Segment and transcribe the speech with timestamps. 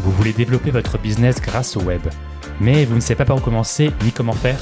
[0.00, 2.02] Vous voulez développer votre business grâce au web,
[2.60, 4.60] mais vous ne savez pas par où commencer ni comment faire?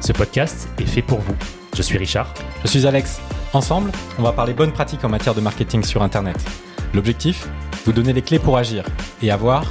[0.00, 1.34] Ce podcast est fait pour vous.
[1.74, 2.32] Je suis Richard.
[2.62, 3.20] Je suis Alex.
[3.52, 6.36] Ensemble, on va parler bonnes pratiques en matière de marketing sur Internet.
[6.94, 7.48] L'objectif?
[7.84, 8.84] Vous donner les clés pour agir
[9.22, 9.64] et avoir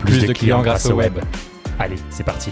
[0.00, 1.18] plus, de, clients, grâce au web.
[1.78, 2.50] Allez, c'est parti.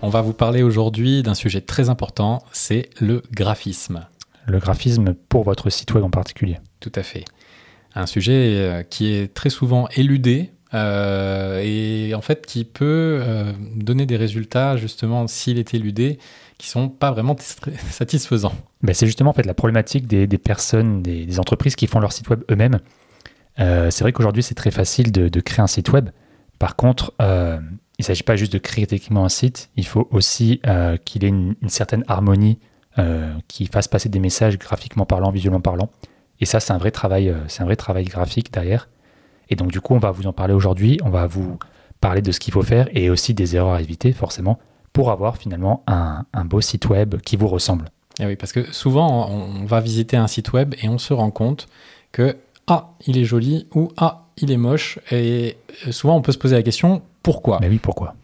[0.00, 4.06] On va vous parler aujourd'hui d'un sujet très important, c'est le graphisme.
[4.46, 6.58] Le graphisme pour votre site web en particulier.
[6.80, 7.24] Tout à fait.
[7.94, 13.52] Un sujet euh, qui est très souvent éludé euh, et en fait qui peut euh,
[13.76, 16.18] donner des résultats justement s'il est éludé
[16.56, 17.36] qui sont pas vraiment
[17.90, 18.54] satisfaisants.
[18.82, 22.28] Ben c'est justement en fait la problématique des, personnes, des, entreprises qui font leur site
[22.30, 22.78] web eux-mêmes.
[23.58, 26.10] c'est vrai qu'aujourd'hui c'est très facile de, créer un site web.
[26.58, 27.24] Par contre, il
[28.00, 30.60] ne s'agit pas juste de créer techniquement un site, il faut aussi
[31.04, 32.58] qu'il ait une, certaine harmonie
[32.98, 35.90] euh, qui fasse passer des messages graphiquement parlant, visuellement parlant.
[36.42, 38.88] Et ça, c'est un vrai travail, euh, c'est un vrai travail graphique derrière.
[39.48, 40.98] Et donc, du coup, on va vous en parler aujourd'hui.
[41.04, 41.56] On va vous
[42.00, 44.58] parler de ce qu'il faut faire et aussi des erreurs à éviter, forcément,
[44.92, 47.84] pour avoir finalement un, beau site web qui vous ressemble.
[48.18, 51.14] Et eh oui, parce que souvent, on va visiter un site web et on se
[51.14, 51.68] rend compte
[52.10, 54.98] que ah, il est joli ou ah, il est moche.
[55.12, 55.56] Et
[55.92, 57.58] souvent, on peut se poser la question pourquoi?
[57.60, 58.16] Mais oui, pourquoi?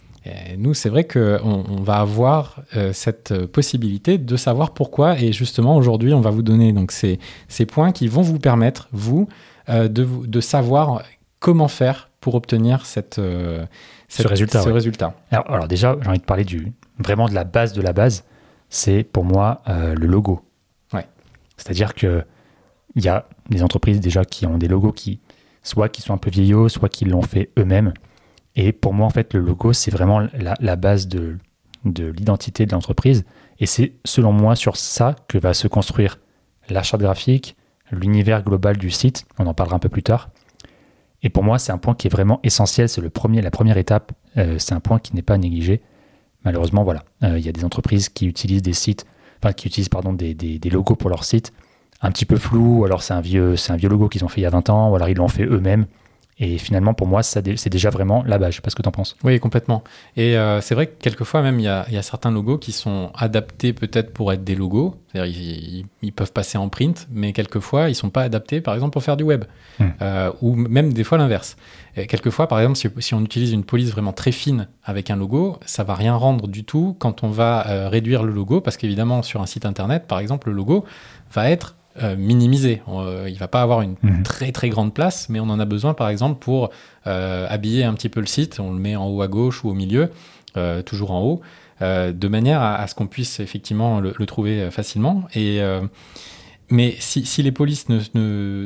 [0.57, 5.19] Nous, c'est vrai qu'on on va avoir euh, cette possibilité de savoir pourquoi.
[5.19, 8.89] Et justement, aujourd'hui, on va vous donner donc ces, ces, points qui vont vous permettre,
[8.93, 9.29] vous,
[9.69, 11.03] euh, de, de, savoir
[11.41, 13.65] comment faire pour obtenir cette, euh,
[14.09, 14.63] ce résultat.
[14.63, 15.15] Ce résultat.
[15.31, 18.25] Alors, alors, déjà, j'ai envie de parler du, vraiment de la base de la base.
[18.71, 20.43] C'est pour moi le logo.
[20.93, 21.07] Ouais.
[21.57, 22.25] C'est-à-dire qu'il
[22.97, 25.21] y a des entreprises déjà qui ont des logos qui,
[25.63, 27.95] soit qui sont un peu vieillots, soit qui l'ont fait eux-mêmes
[28.61, 31.39] et pour moi, en fait, le logo, c'est vraiment la, base de,
[31.85, 33.25] de l'identité de l'entreprise.
[33.61, 36.19] Et c'est, selon moi, sur ça que va se construire
[36.69, 37.57] la charte graphique,
[37.93, 39.27] l'univers global du site.
[39.39, 40.31] On en parlera un peu plus tard.
[41.23, 42.89] Et pour moi, c'est un point qui est vraiment essentiel.
[42.89, 44.11] C'est le premier, la première étape.
[44.37, 45.81] Euh, c'est un point qui n'est pas négligé.
[46.45, 49.07] Malheureusement, voilà, euh, il y a des entreprises qui utilisent des sites,
[49.41, 51.53] enfin qui utilisent pardon des, des, logos pour leur site,
[52.01, 52.81] un petit peu flou.
[52.81, 54.51] Ou alors c'est un vieux, c'est un vieux logo qu'ils ont fait il y a
[54.51, 54.91] 20 ans.
[54.91, 55.87] Ou alors ils l'ont fait eux-mêmes.
[56.41, 58.53] Et finalement, pour moi, c'est déjà vraiment la base.
[58.53, 59.17] Je sais pas ce que tu en penses.
[59.25, 59.83] Oui, complètement.
[60.17, 63.73] Et euh, c'est vrai que quelquefois, même, il y a, certains logos qui sont adaptés
[63.73, 64.95] peut-être pour être des logos.
[65.13, 69.03] C'est-à-dire, ils, peuvent passer en print, mais quelquefois, ils sont pas adaptés, par exemple, pour
[69.03, 69.45] faire du web.
[69.81, 69.87] Hmm.
[70.01, 71.57] Euh, ou même des fois l'inverse.
[72.09, 75.83] quelquefois, par exemple, si, on utilise une police vraiment très fine avec un logo, ça
[75.83, 79.43] va rien rendre du tout quand on va euh, réduire le logo, parce qu'évidemment, sur
[79.43, 80.85] un site internet, par exemple, le logo
[81.33, 82.83] va être euh, minimisé.
[82.89, 84.23] Euh, il va pas avoir une mhm.
[84.23, 86.71] très très grande place, mais on en a besoin par exemple pour
[87.07, 88.61] euh, habiller un petit peu le site.
[88.61, 90.11] On le met en haut à gauche ou au milieu,
[90.87, 91.41] toujours en haut,
[91.81, 95.25] de manière à, ce qu'on puisse effectivement le, trouver facilement.
[95.35, 95.61] Et
[96.71, 98.01] mais si, les polices ne,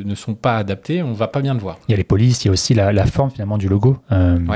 [0.02, 1.78] ne, sont pas adaptées, on va pas bien le voir.
[1.86, 3.98] Il y a les polices, il y a aussi la, forme finalement du logo.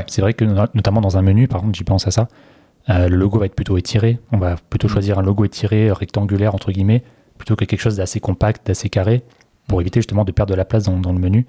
[0.06, 2.28] C'est vrai que notamment dans un menu, par contre, j'y pense à ça.
[2.88, 4.18] le logo va être plutôt étiré.
[4.32, 4.90] On va plutôt mm.
[4.90, 7.02] choisir un logo étiré, rectangulaire entre guillemets,
[7.36, 9.22] plutôt que quelque chose d'assez compact, d'assez carré,
[9.68, 11.46] pour éviter justement de perdre de la place dans, le menu.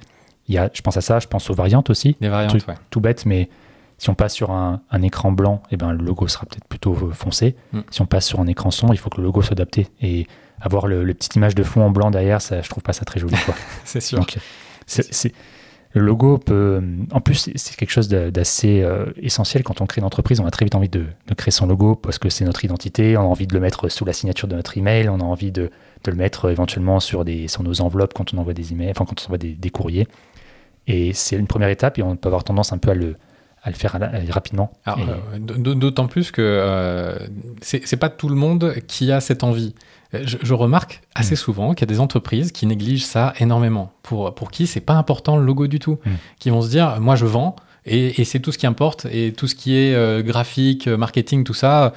[0.47, 2.15] Il y a, je pense à ça, je pense aux variantes aussi.
[2.21, 3.49] Des variantes, Tout bête, mais
[3.97, 7.11] si on passe sur un, écran blanc, eh ben, le logo sera peut-être plutôt euh,
[7.11, 7.55] foncé.
[7.73, 7.79] Mm.
[7.89, 9.87] Si on passe sur un écran sombre, il faut que le logo soit adapté.
[10.01, 10.27] Et
[10.61, 13.19] avoir le, petite image de fond en blanc derrière, ça, je trouve pas ça très
[13.19, 13.35] joli.
[13.83, 14.25] c'est sûr.
[14.85, 15.33] c'est,
[15.97, 16.81] le logo peut.
[17.11, 20.39] En plus, c'est quelque chose d'assez euh, essentiel quand on crée une entreprise.
[20.39, 23.17] On a très vite envie de, créer son logo parce que c'est notre identité.
[23.17, 25.09] On a envie de le mettre sous la signature de notre email.
[25.09, 25.69] On a envie de,
[26.05, 29.05] le mettre euh, éventuellement sur, des, sur nos enveloppes quand on envoie des emails, enfin
[29.05, 30.07] quand on envoie des, courriers.
[30.87, 33.17] Et c'est une première étape et on peut avoir tendance un peu à le,
[33.61, 33.99] à le faire
[34.29, 34.71] rapidement.
[34.87, 37.17] Euh, d'autant plus que
[37.61, 39.75] c'est pas tout le monde qui a cette envie.
[40.13, 41.37] Je, remarque assez mm.
[41.37, 43.91] souvent qu'il y a des entreprises qui négligent ça énormément.
[44.03, 45.99] Pour, pour qui c'est pas important le logo du tout.
[46.05, 46.11] Mm.
[46.39, 49.47] Qui vont se dire, moi je vends et, c'est tout ce qui importe et tout
[49.47, 51.93] ce qui est euh, graphique, marketing, tout ça,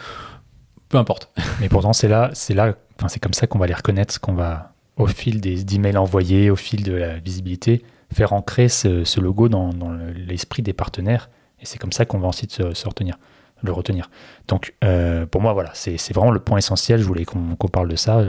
[0.88, 1.30] peu importe.
[1.60, 2.74] Mais pourtant c'est là, c'est là,
[3.08, 6.56] c'est comme ça qu'on va les reconnaître, qu'on va au fil des emails envoyés, au
[6.56, 7.82] fil de la visibilité,
[8.12, 9.70] faire ancrer ce, logo dans,
[10.14, 11.30] l'esprit des partenaires.
[11.60, 13.16] Et c'est comme ça qu'on va ensuite se retenir
[13.62, 14.10] le retenir.
[14.48, 17.00] Donc, euh, pour moi, voilà, c'est vraiment le point essentiel.
[17.00, 18.22] Je voulais qu'on parle de ça.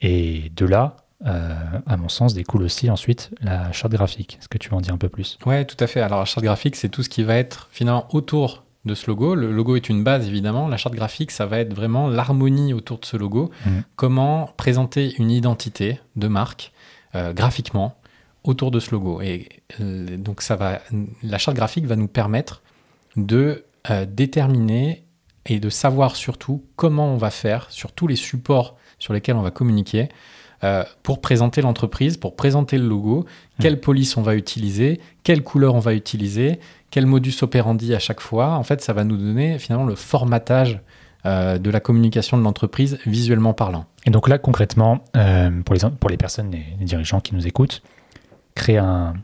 [0.00, 0.96] Et de là,
[1.26, 1.54] euh,
[1.86, 4.38] à mon sens, découle aussi ensuite la charte graphique.
[4.40, 5.38] Est-ce que tu veux en dire un peu plus?
[5.46, 6.00] Oui, tout à fait.
[6.00, 9.36] Alors, la charte graphique, c'est tout ce qui va être finalement autour de ce logo.
[9.36, 10.66] Le logo est une base, évidemment.
[10.66, 13.50] La charte graphique, ça va être vraiment l'harmonie autour de ce logo.
[13.64, 13.70] Mmh.
[13.94, 16.72] Comment présenter une identité de marque
[17.14, 17.96] euh, graphiquement
[18.44, 19.20] autour de ce logo.
[19.20, 20.80] Et donc, ça va,
[21.22, 22.62] la charte graphique va nous permettre
[23.16, 25.04] de euh, déterminer
[25.46, 29.42] et de savoir surtout comment on va faire sur tous les supports sur lesquels on
[29.42, 30.08] va communiquer
[31.02, 33.26] pour présenter l'entreprise, pour présenter le logo,
[33.58, 36.60] quelle police on va utiliser, quelle couleur on va utiliser,
[36.92, 38.50] quel modus operandi à chaque fois.
[38.50, 40.78] En fait, ça va nous donner finalement le formatage
[41.24, 43.86] de la communication de l'entreprise visuellement parlant.
[44.06, 45.02] Et donc là, concrètement,
[45.64, 47.82] pour, les, pour les personnes, les dirigeants qui nous écoutent,
[48.54, 49.14] créer un,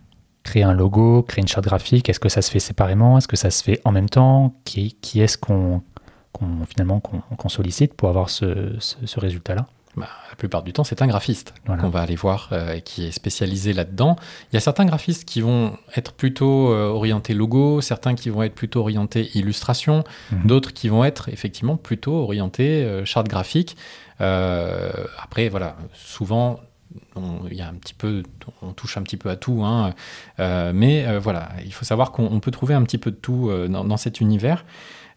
[0.49, 3.37] créer un logo, créer une charte graphique Est-ce que ça se fait séparément Est-ce que
[3.37, 5.83] ça se fait en même temps Qui, qui est-ce qu'on
[6.69, 9.67] finalement qu'on sollicite pour avoir ce, ce, résultat-là?
[9.97, 13.06] Bah, la plupart du temps, c'est un graphiste qu'on va aller voir euh, et qui
[13.06, 14.15] est spécialisé là-dedans.
[14.53, 18.45] Il y a certains graphistes qui vont être plutôt euh, orientés logo, certains qui vont
[18.45, 20.47] être plutôt orientés illustration, mhm.
[20.47, 23.77] d'autres qui vont être effectivement plutôt orientés euh, charte graphique.
[24.21, 26.61] après, voilà, souvent
[27.14, 28.23] on, y a un petit peu,
[28.62, 29.94] on touche un petit peu à tout, hein.
[30.40, 33.49] euh, mais euh, voilà, il faut savoir qu'on peut trouver un petit peu de tout
[33.50, 34.64] euh, dans, cet univers.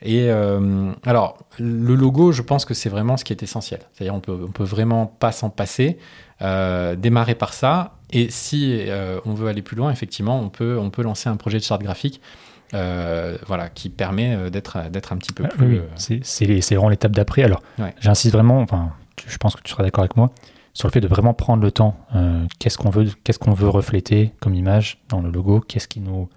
[0.03, 3.81] Et alors, le logo, je pense que c'est vraiment ce qui est essentiel.
[3.93, 5.99] C'est-à-dire, on peut, on peut vraiment pas s'en passer,
[6.39, 7.97] démarrer par ça.
[8.09, 8.83] Et si
[9.25, 11.83] on veut aller plus loin, effectivement, on peut, on peut lancer un projet de charte
[11.83, 12.19] graphique.
[12.71, 15.81] voilà, qui permet d'être d'être un petit peu ah plus.
[15.81, 17.43] Oui, c'est vraiment l'étape d'après.
[17.43, 17.61] Alors,
[17.99, 18.59] j'insiste vraiment.
[18.59, 18.93] Enfin,
[19.27, 20.31] je pense que tu seras d'accord avec moi
[20.73, 21.95] sur le fait de vraiment prendre le temps.
[22.15, 25.99] Euh, qu'est-ce qu'on veut, qu'est-ce qu'on veut refléter comme image dans le logo Qu'est-ce qui
[25.99, 26.29] nous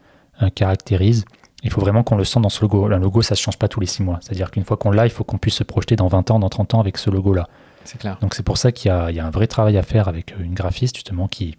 [0.42, 1.24] euh, caractérise
[1.62, 2.86] Il faut vraiment qu'on le sente dans ce logo.
[2.86, 4.18] Un logo, ça ne change pas tous les six mois.
[4.20, 6.48] C'est-à-dire qu'une fois qu'on l'a, il faut qu'on puisse se projeter dans 20 ans, dans
[6.48, 7.48] 30 ans avec ce logo-là.
[7.84, 8.18] C'est clair.
[8.20, 10.08] Donc c'est pour ça qu'il y a, il y a un vrai travail à faire
[10.08, 11.56] avec euh, une graphiste justement qui,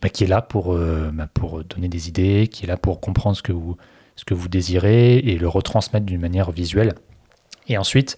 [0.00, 3.36] bah, qui est là pour, bah, pour donner des idées, qui est là pour comprendre
[3.36, 3.76] ce que vous,
[4.14, 6.94] ce que vous désirez et le retransmettre d'une manière visuelle.
[7.68, 8.16] Et ensuite,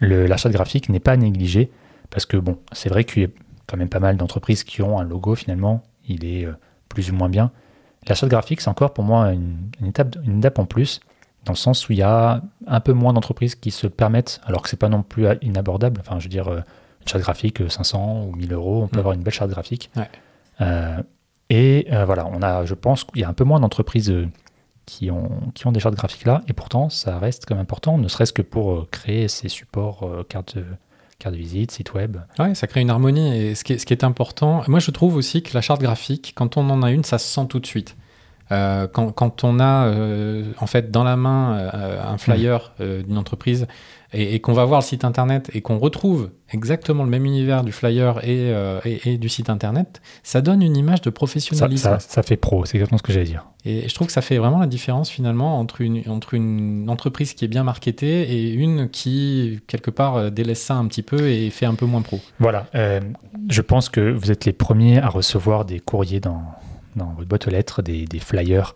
[0.00, 1.70] l'achat graphique n'est pas négligé
[2.14, 3.28] parce que bon, c'est vrai qu'il y a
[3.66, 6.52] quand même pas mal d'entreprises qui ont un logo finalement, il est euh,
[6.88, 7.50] plus ou moins bien.
[8.06, 11.00] L'achat graphique, c'est encore pour moi une, étape, une étape en plus,
[11.44, 14.62] dans le sens où il y a un peu moins d'entreprises qui se permettent, alors
[14.62, 16.00] que c'est pas non plus inabordable.
[16.00, 16.60] Enfin, je veux dire, euh,
[17.00, 19.00] une charte graphique 500 euh, ou 1000 euros, on peut mm.
[19.00, 19.90] avoir une belle charte graphique.
[21.50, 24.14] et voilà, on a, je pense qu'il y a un peu moins d'entreprises
[24.86, 28.06] qui ont, qui ont des chartes graphiques là, et pourtant ça reste comme important, ne
[28.06, 30.58] serait-ce que pour créer ces supports cartes
[31.24, 32.18] carte de visite, site web.
[32.38, 33.36] Ouais, ça crée une harmonie.
[33.36, 36.68] Et ce qui est important, moi je trouve aussi que la charte graphique, quand on
[36.70, 37.96] en a une, ça se sent tout de suite.
[38.52, 43.16] Euh, quand, quand, on a euh, en fait dans la main euh, un flyer d'une
[43.16, 43.66] entreprise
[44.12, 47.72] et, qu'on va voir le site internet et qu'on retrouve exactement le même univers du
[47.72, 48.52] flyer et,
[48.84, 51.82] et, du site internet, ça donne une image de professionnalisme.
[51.82, 53.46] Ça, ça, fait pro, c'est exactement ce que j'allais dire.
[53.64, 57.34] Et je trouve que ça fait vraiment la différence finalement entre une, entre une entreprise
[57.34, 61.50] qui est bien marketée et une qui, quelque part, délaisse ça un petit peu et
[61.50, 62.20] fait un peu moins pro.
[62.38, 62.66] Voilà,
[63.48, 66.40] je pense que vous êtes les premiers à recevoir des courriers dans
[66.96, 68.74] dans votre boîte aux lettres des, flyers.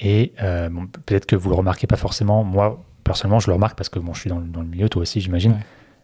[0.00, 0.68] Et euh,
[1.06, 2.44] peut-être que vous le remarquez pas forcément.
[2.44, 5.20] Moi, personnellement, je le remarque parce que bon, je suis dans, le milieu, toi aussi,
[5.20, 5.58] j'imagine.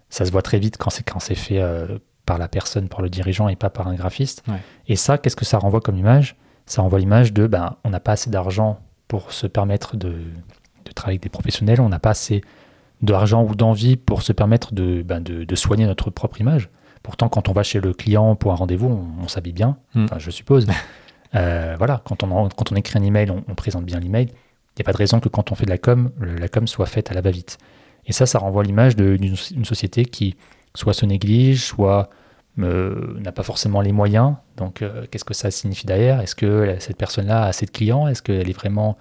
[0.08, 3.02] Ça se voit très vite quand c'est quand c'est fait euh, par la personne, par
[3.02, 4.44] le dirigeant et pas par un graphiste.
[4.88, 6.36] Et ça, qu'est-ce que ça renvoie comme image?
[6.66, 10.92] Ça renvoie l'image de ben, on n'a pas assez d'argent pour se permettre de, de,
[10.94, 12.42] travailler avec des professionnels, on n'a pas assez
[13.02, 16.70] d'argent ou d'envie pour se permettre de, ben, de, de, soigner notre propre image.
[17.02, 18.88] Pourtant, quand on va chez le client pour un rendez-vous,
[19.22, 20.04] on, s'habille bien, hmm.
[20.04, 20.66] enfin, je suppose.
[21.34, 24.26] Euh, voilà, quand on, quand on écrit un email, on, présente bien l'email.
[24.26, 26.66] Il n'y a pas de raison que quand on fait de la com, la com
[26.66, 27.58] soit faite à la va-vite.
[28.06, 30.36] Et ça, ça renvoie l'image d'une société qui
[30.74, 32.10] soit se néglige, soit
[32.58, 34.34] euh, n'a pas forcément les moyens.
[34.56, 36.20] Donc, euh, qu'est-ce que ça signifie derrière?
[36.20, 38.08] Est-ce que cette personne-là a assez de clients?
[38.08, 38.96] Est-ce qu'elle est vraiment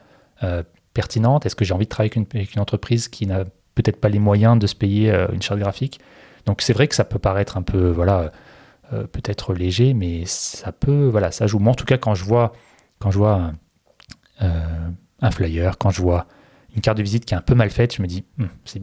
[0.93, 1.45] pertinente?
[1.45, 4.09] Est-ce que j'ai envie de travailler avec une, avec une entreprise qui n'a peut-être pas
[4.09, 5.99] les moyens de se payer une charte graphique?
[6.45, 8.31] Donc, c'est vrai que ça peut paraître un peu, voilà,
[8.93, 11.59] euh, peut-être léger, mais ça peut, voilà, ça joue.
[11.59, 12.53] Moi, en tout cas, quand je vois,
[12.99, 13.53] quand je vois un,
[14.41, 16.27] euh, flyer, quand je vois
[16.75, 18.23] une carte de visite qui est un peu mal faite, je me dis,
[18.65, 18.81] c'est,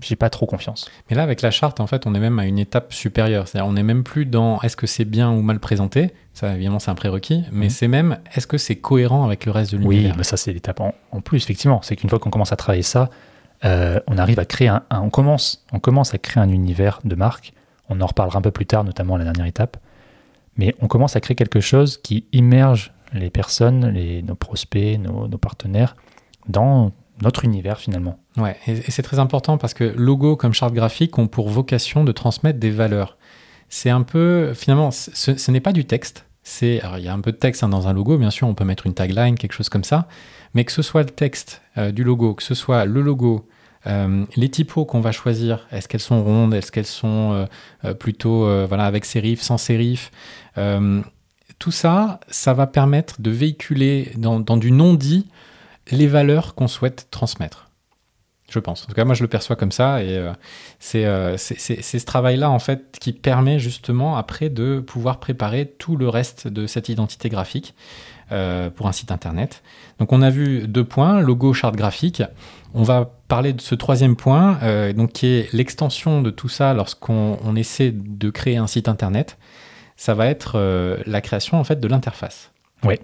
[0.00, 0.90] j'ai pas trop confiance.
[1.08, 3.46] Mais là, avec la charte, en fait, on est même à une étape supérieure.
[3.46, 6.12] C'est-à-dire, on n'est même plus dans est-ce que c'est bien ou mal présenté.
[6.34, 7.44] Ça, évidemment, c'est un prérequis.
[7.52, 7.70] Mais hum.
[7.70, 10.10] c'est même est-ce que c'est cohérent avec le reste de l'univers.
[10.10, 11.80] Oui, mais ça, c'est l'étape en, plus, effectivement.
[11.82, 13.08] C'est qu'une fois qu'on commence à travailler ça,
[13.64, 17.14] euh, on arrive à créer un, on commence, on commence à créer un univers de
[17.14, 17.54] marque
[17.88, 19.76] on en reparlera un peu plus tard, notamment à la dernière étape.
[20.56, 25.96] Mais on commence à créer quelque chose qui immerge les personnes, nos prospects, nos, partenaires
[26.48, 28.18] dans notre univers finalement.
[28.36, 32.12] Ouais, et, c'est très important parce que logo comme charte graphique ont pour vocation de
[32.12, 33.16] transmettre des valeurs.
[33.68, 36.26] C'est un peu, finalement, ce, n'est pas du texte.
[36.42, 38.54] C'est, il y a un peu de texte hein, dans un logo, bien sûr, on
[38.54, 40.06] peut mettre une tagline, quelque chose comme ça,
[40.54, 43.48] mais que ce soit le texte euh, du logo, que ce soit le logo,
[43.86, 47.46] euh, les typos qu'on va choisir, est-ce qu'elles sont rondes, est-ce qu'elles sont euh,
[47.84, 50.10] euh, plutôt avec sérif, sans sérif
[51.58, 55.26] Tout ça, ça va permettre de véhiculer dans, du non-dit
[55.90, 57.65] les valeurs qu'on souhaite transmettre.
[58.48, 58.84] Je pense.
[58.84, 60.02] En tout cas, moi, je le perçois comme ça.
[60.02, 60.16] Et
[60.94, 66.08] euh, c'est ce travail-là, en fait, qui permet justement, après, de pouvoir préparer tout le
[66.08, 67.74] reste de cette identité graphique
[68.28, 69.62] pour un site internet.
[69.98, 72.22] Donc, on a vu deux points logo, charte graphique.
[72.74, 74.58] On va parler de ce troisième point,
[74.94, 79.38] donc, qui est l'extension de tout ça lorsqu'on essaie de créer un site internet.
[79.96, 80.58] Ça va être
[81.06, 82.50] la création, en fait, de l'interface.
[82.84, 82.96] Oui.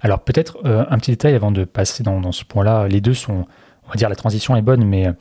[0.00, 2.88] Alors peut-être euh, un petit détail avant de passer dans, ce point-là.
[2.88, 3.46] Les deux sont,
[3.86, 5.12] on va dire, la transition est bonne, mais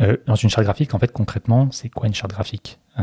[0.00, 2.78] euh, dans une charte graphique, en fait, concrètement, c'est quoi une charte graphique?
[2.98, 3.02] Euh,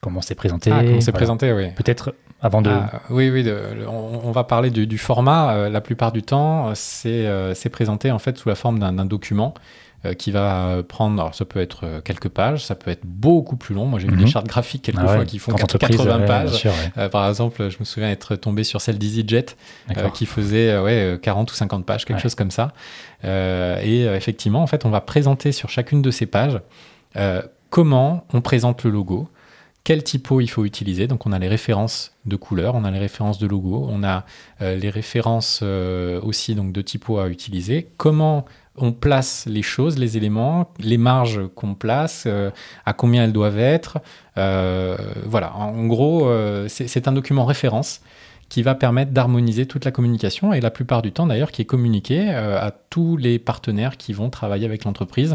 [0.00, 0.70] Comment c'est présenté?
[0.72, 1.72] Ah, Comment c'est présenté, oui.
[1.72, 2.70] Peut-être avant de.
[2.70, 3.46] Ah, oui, oui.
[3.86, 5.68] on, va parler du, format.
[5.68, 9.52] la plupart du temps, c'est présenté en fait sous la forme d'un document
[10.06, 13.58] euh, qui va prendre, alors ça peut être euh, quelques pages, ça peut être beaucoup
[13.58, 13.84] plus long.
[13.84, 14.30] Moi, j'ai vu des mhm.
[14.30, 16.66] chartes graphiques quelquefois ah qui font 80 pages.
[16.96, 19.44] Euh, par exemple, je me souviens être tombé sur celle d'EasyJet
[20.14, 22.72] qui faisait ouais, 40 ou 50 pages, quelque chose comme ça.
[23.24, 26.58] et effectivement, en fait, on va présenter sur chacune de ces pages
[27.68, 29.28] comment on présente le logo,
[29.84, 31.08] quel typo il faut utiliser.
[31.08, 34.24] Donc on a les références de couleurs, on a les références de logo, on a
[34.60, 35.62] les références
[36.22, 37.90] aussi donc de typo à utiliser.
[37.98, 38.46] Comment
[38.82, 42.50] on place les choses, les éléments, les marges qu'on place, euh,
[42.86, 43.98] à combien elles doivent être.
[44.38, 48.00] Euh, voilà, en gros, euh, c'est un document référence
[48.48, 51.66] qui va permettre d'harmoniser toute la communication et la plupart du temps d'ailleurs qui est
[51.66, 55.34] communiqué à tous les partenaires qui vont travailler avec l'entreprise.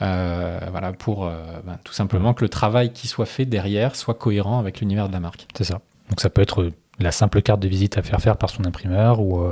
[0.00, 4.80] voilà, pour ben, tout simplement que le travail qui soit fait derrière soit cohérent avec
[4.80, 5.46] l'univers de la marque.
[5.56, 5.80] C'est ça.
[6.10, 9.20] Donc ça peut être la simple carte de visite à faire faire par son imprimeur
[9.20, 9.42] ou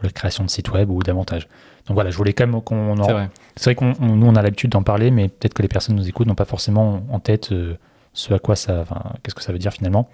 [0.00, 1.48] la création de site web ou davantage.
[1.86, 3.28] Donc voilà, je voulais quand même qu'on en...
[3.56, 6.08] C'est vrai, qu'on nous on a l'habitude d'en parler, mais peut-être que les personnes nous
[6.08, 7.76] écoutent n'ont pas forcément en tête euh,
[8.14, 10.08] ce à quoi ça, enfin, qu'est-ce que ça veut dire finalement.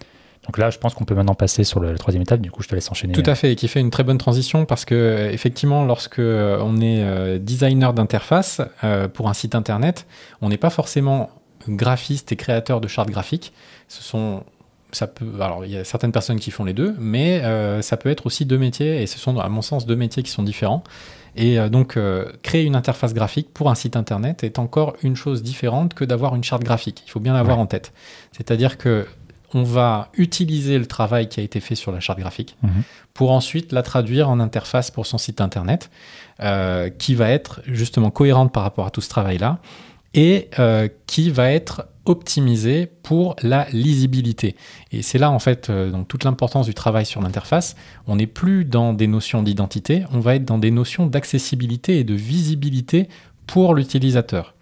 [0.47, 2.41] Donc là, je pense qu'on peut maintenant passer sur la troisième étape.
[2.41, 3.13] Du coup, je te laisse enchaîner.
[3.13, 6.19] Tout à fait, et qui fait une très bonne transition parce que euh, effectivement, lorsque
[6.19, 8.61] euh, on est designer d'interface
[9.15, 10.07] pour un site internet,
[10.41, 11.31] on n'est pas forcément
[11.69, 13.53] graphiste et créateur de chartes graphiques.
[13.87, 14.43] Ce sont
[14.93, 17.43] ça peut, alors il y a certaines personnes qui font les deux, mais
[17.83, 20.31] ça peut être aussi deux métiers, et ce sont à mon sens deux métiers qui
[20.31, 20.83] sont différents.
[21.37, 25.17] Et euh, donc, euh, créer une interface graphique pour un site internet est encore une
[25.17, 27.03] chose différente que d'avoir une charte graphique.
[27.07, 27.93] Il faut bien l'avoir en tête.
[28.33, 29.07] C'est-à-dire que
[29.53, 32.85] on va utiliser le travail qui a été fait sur la charte graphique mhm.
[33.15, 35.91] pour ensuite la traduire en interface pour son site internet,
[36.41, 39.59] euh, qui va être justement cohérente par rapport à tout ce travail-là
[40.15, 40.51] et
[41.07, 44.57] qui va être optimisé pour la lisibilité.
[44.91, 47.77] Et c'est là en fait euh, donc, toute l'importance du travail sur l'interface.
[48.07, 52.05] On n'est plus dans des notions d'identité, on va être dans des notions d'accessibilité et
[52.05, 53.09] de visibilité
[53.47, 54.55] pour l'utilisateur.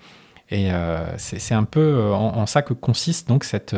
[0.51, 3.77] Et euh, c'est un peu euh, en, ça que consiste donc cette,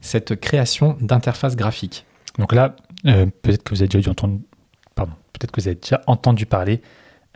[0.00, 2.04] cette création d'interface graphique.
[2.38, 4.40] Donc là, peut-être que vous avez déjà entendu,
[4.94, 6.82] pardon, peut-être que vous avez déjà entendu parler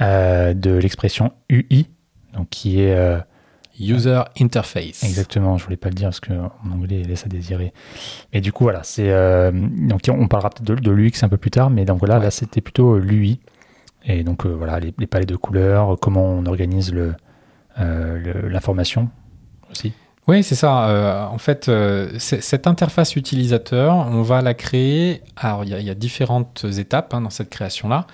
[0.01, 1.89] de l'expression UI,
[2.35, 3.23] donc qui est
[3.79, 5.05] User Interface.
[5.05, 7.73] Exactement, je voulais pas le dire parce qu'en anglais, il laisse à désirer.
[8.33, 9.11] Et du coup, voilà, c'est.
[9.11, 12.31] Euh, donc, on parlera peut-être de, l'UX un peu plus tard, mais donc voilà, là,
[12.31, 13.41] c'était plutôt euh, l'UI.
[14.05, 17.15] Et donc, euh, voilà, les, palettes de couleurs, comment on organise le,
[17.79, 19.09] l'information
[19.71, 19.93] aussi.
[20.27, 21.31] Oui, c'est ça.
[21.33, 21.71] en fait,
[22.19, 25.23] cette interface utilisateur, on va la créer.
[25.37, 28.07] Alors, il y, a différentes étapes hein, dans cette création-là.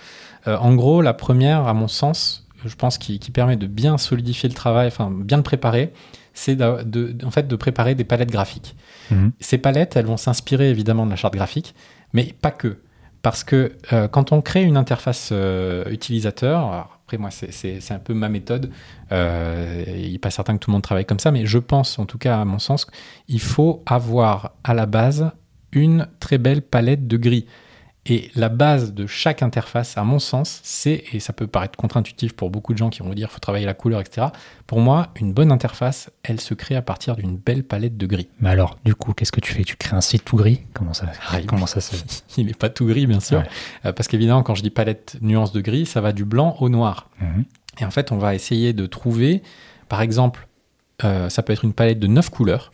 [0.46, 4.54] en gros, la première, à mon sens, je pense, qui, permet de bien solidifier le
[4.54, 5.92] travail, enfin bien le préparer,
[6.32, 8.74] c'est de, en fait, de préparer des palettes graphiques.
[9.10, 9.32] Mhm.
[9.40, 11.74] Ces palettes, elles vont s'inspirer évidemment de la charte graphique,
[12.12, 12.78] mais pas que.
[13.22, 18.12] Parce que euh, quand on crée une interface euh, utilisateur, après moi c'est un peu
[18.12, 18.70] ma méthode,
[19.12, 21.98] euh, il n'est pas certain que tout le monde travaille comme ça, mais je pense
[21.98, 22.86] en tout cas à mon sens,
[23.28, 25.30] il faut avoir à la base
[25.72, 27.46] une très belle palette de gris.
[28.06, 32.34] Et la base de chaque interface, à mon sens, c'est, et ça peut paraître contre-intuitif
[32.34, 34.26] pour beaucoup de gens qui vont dire qu'il faut travailler la couleur, etc.
[34.66, 38.28] Pour moi, une bonne interface, elle se crée à partir d'une belle palette de gris.
[38.40, 39.64] Mais alors, du coup, qu'est-ce que tu fais?
[39.64, 40.60] Tu crées un site tout gris?
[40.74, 41.96] Comment ça, ah, comment ça se...
[42.36, 43.42] Il n'est pas tout gris, bien sûr.
[43.86, 46.68] Euh, parce qu'évidemment, quand je dis palette nuance de gris, ça va du blanc au
[46.68, 47.08] noir.
[47.22, 47.44] Mhm.
[47.80, 49.42] Et en fait, on va essayer de trouver,
[49.88, 50.46] par exemple,
[51.04, 52.73] euh, ça peut être une palette de neuf couleurs.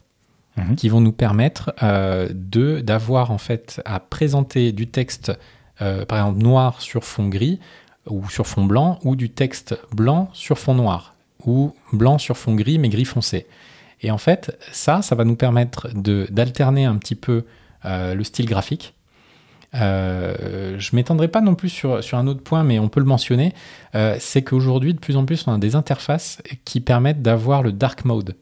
[0.57, 0.75] Mhm.
[0.75, 5.33] qui vont nous permettre euh, d'avoir en fait à présenter du texte,
[5.81, 7.61] euh, par exemple noir sur fond gris
[8.09, 11.15] ou sur fond blanc, ou du texte blanc sur fond noir,
[11.47, 13.47] ou blanc sur fond gris mais gris foncé.
[14.03, 17.45] Et en fait, ça, ça va nous permettre d'alterner un petit peu
[17.85, 18.95] euh, le style graphique.
[19.75, 23.07] Euh, je m'étendrai pas non plus sur, sur un autre point, mais on peut le
[23.07, 23.53] mentionner.
[24.19, 28.05] c'est qu'aujourd'hui, de plus en plus, on a des interfaces qui permettent d'avoir le dark
[28.05, 28.35] mode.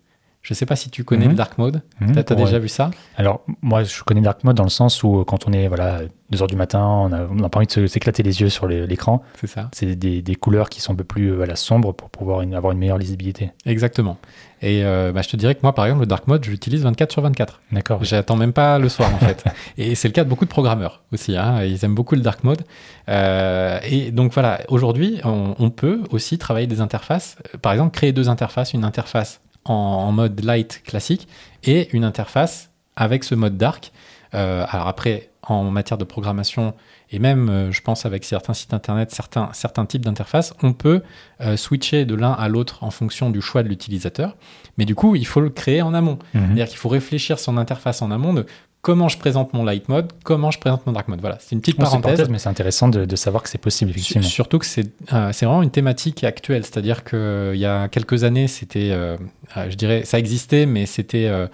[0.48, 1.32] Je ne sais pas si tu connais Mhm.
[1.32, 1.82] le dark mode.
[2.00, 2.90] Mhm, T'as as déjà vu ça?
[3.18, 5.98] Alors, moi, je connais Dark Mode dans le sens où, quand on est voilà,
[6.30, 9.22] 2 heures du matin, on n'a pas envie de s'éclater les yeux sur l'écran.
[9.38, 9.68] C'est ça.
[9.72, 12.72] C'est des, des couleurs qui sont un peu plus voilà, sombres pour pouvoir une- avoir
[12.72, 13.50] une meilleure lisibilité.
[13.66, 14.16] Exactement.
[14.62, 16.82] Et euh, bah, je te dirais que moi, par exemple, le dark mode, je l'utilise
[16.82, 17.60] 24 sur 24.
[17.70, 18.02] D'accord.
[18.02, 19.44] J'attends même pas le soir en fait.
[19.76, 21.36] Et c'est le cas de beaucoup de programmeurs aussi.
[21.36, 21.62] hein.
[21.62, 22.62] Ils aiment beaucoup le dark mode.
[23.10, 27.36] Euh, et donc voilà, aujourd'hui, on, on peut aussi travailler des interfaces.
[27.60, 31.28] Par exemple, créer deux interfaces, une interface en, en mode light classique
[31.64, 33.92] et une interface avec ce mode dark.
[34.34, 36.74] Euh, alors après, en matière de programmation
[37.10, 41.02] et même, euh, je pense, avec certains sites internet, certains, certains types d'interfaces, on peut
[41.40, 44.36] euh, switcher de l'un à l'autre en fonction du choix de l'utilisateur.
[44.76, 46.18] Mais du coup, il faut le créer en amont.
[46.34, 46.42] Mhm.
[46.44, 48.44] C'est-à-dire qu'il faut réfléchir son interface en amont de
[48.82, 51.20] comment je présente mon light mode, comment je présente mon dark mode.
[51.20, 52.28] Voilà, c'est une petite une parenthèse.
[52.28, 54.22] mais c'est intéressant de, de savoir que c'est possible, effectivement.
[54.22, 58.90] Surtout que c'est euh, vraiment une thématique actuelle, c'est-à-dire qu'il y a quelques années, c'était,
[58.92, 59.16] euh,
[59.56, 61.46] euh, je dirais, ça existait, mais c'était euh,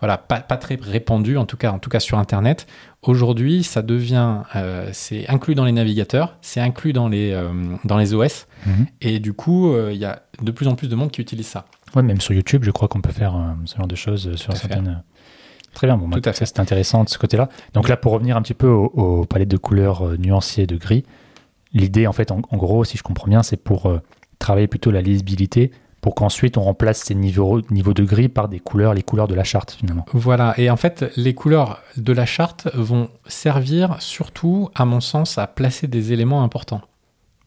[0.00, 2.66] voilà, pas, pas très répandu, en tout cas, en tout cas sur Internet.
[3.02, 4.38] Aujourd'hui, ça devient,
[4.92, 7.36] c'est inclus dans les navigateurs, c'est inclus dans les,
[7.84, 8.86] dans les OS, Mhm.
[9.00, 11.64] et du coup, il y a de plus en plus de monde qui utilise ça.
[11.96, 13.34] Ouais, même sur YouTube, je crois qu'on peut faire
[13.64, 15.02] ce genre de choses sur certaines.
[15.74, 16.46] Très bien, bon, bah, Tout à ça, fait.
[16.46, 17.48] c'est intéressant de ce côté-là.
[17.74, 20.76] Donc là, pour revenir un petit peu aux, aux palettes de couleurs euh, nuancées de
[20.76, 21.04] gris,
[21.72, 24.00] l'idée, en fait, en, en gros, si je comprends bien, c'est pour euh,
[24.38, 25.70] travailler plutôt la lisibilité,
[26.02, 29.34] pour qu'ensuite on remplace ces niveaux, niveaux de gris par des couleurs, les couleurs de
[29.36, 30.04] la charte, finalement.
[30.12, 35.38] Voilà, et en fait, les couleurs de la charte vont servir surtout, à mon sens,
[35.38, 36.82] à placer des éléments importants.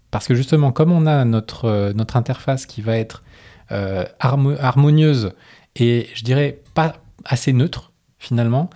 [0.10, 3.24] Parce que justement, comme on a notre, euh, notre interface qui va être
[3.72, 5.34] euh, harmo- harmonieuse
[5.76, 6.94] et je dirais pas
[7.26, 7.92] assez neutre,
[8.26, 8.70] finalement,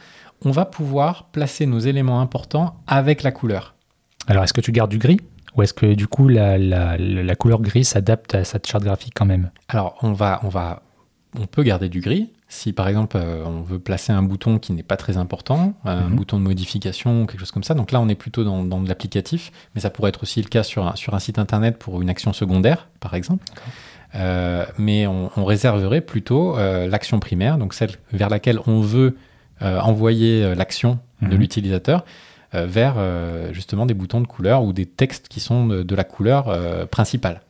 [0.45, 3.75] on va pouvoir placer nos éléments importants avec la couleur.
[4.27, 5.19] Alors, est-ce que tu gardes du gris
[5.55, 9.13] Ou est-ce que du coup, la, la- la couleur gris s'adapte à cette charte graphique
[9.15, 9.49] quand même?
[9.67, 10.83] Alors, on va, on va,
[11.37, 12.29] on peut garder du gris.
[12.51, 16.07] Si par exemple euh, on veut placer un bouton qui n'est pas très important, un
[16.09, 16.15] Mhm.
[16.15, 18.81] bouton de modification ou quelque chose comme ça, donc là on est plutôt dans, dans
[18.81, 21.77] de l'applicatif, mais ça pourrait être aussi le cas sur un, sur un site internet
[21.77, 23.43] pour une action secondaire, par exemple.
[24.15, 29.15] Euh, mais on, on réserverait plutôt euh, l'action primaire, donc celle vers laquelle on veut
[29.61, 31.37] envoyer euh, l'action de Mhm.
[31.39, 32.05] l'utilisateur,
[32.55, 35.95] euh, vers euh, justement des boutons de couleur ou des textes qui sont de, de
[35.95, 37.41] la couleur euh, principale.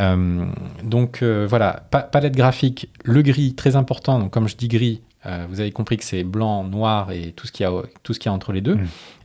[0.00, 0.44] Euh,
[0.84, 4.18] donc euh, voilà, pa- palette graphique, le gris très important.
[4.18, 7.46] Donc comme je dis gris, euh, vous avez compris que c'est blanc, noir et tout
[7.46, 8.78] ce qu'il y a, tout ce qu'il y a entre les deux.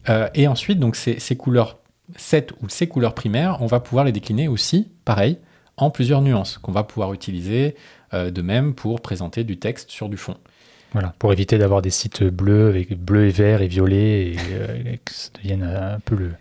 [0.10, 1.78] Euh, et ensuite, donc ces, ces couleurs,
[2.16, 5.38] cette ou ces couleurs primaires, on va pouvoir les décliner aussi, pareil,
[5.78, 7.76] en plusieurs nuances qu'on va pouvoir utiliser
[8.14, 10.36] euh, de même pour présenter du texte sur du fond.
[10.94, 14.94] Voilà, pour éviter d'avoir des sites bleus avec bleu et vert et violet et, euh,
[14.94, 16.32] et que ça devienne un peu le,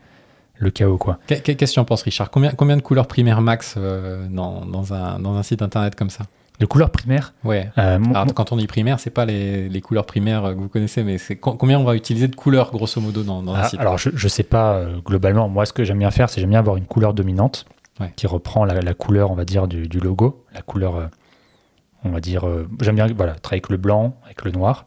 [0.58, 1.18] le chaos, quoi.
[1.28, 2.30] Qu'est- Qu'est-ce que tu en penses, Richard?
[2.30, 6.10] Combien, combien de couleurs primaires max euh, dans, dans un, dans un site internet comme
[6.10, 6.24] ça?
[6.58, 7.70] De couleurs primaires, Ouais.
[7.78, 10.68] euh, mon- Alors, quand on dit primaire, c'est pas les, les couleurs primaires que vous
[10.68, 13.60] connaissez, mais c'est co- combien on va utiliser de couleurs, grosso modo, dans, dans un
[13.60, 13.80] Ah, site?
[13.80, 15.48] alors, je, je sais pas euh, globalement.
[15.48, 17.64] Moi, ce que j'aime bien faire, c'est j'aime bien avoir une couleur dominante
[17.98, 18.12] Ouais.
[18.16, 20.44] qui reprend la, la couleur, on va dire, du, du logo.
[20.54, 20.96] La couleur,
[22.04, 22.46] on va dire.
[22.46, 24.86] euh, j'aime bien voilà, travailler avec le blanc, avec le noir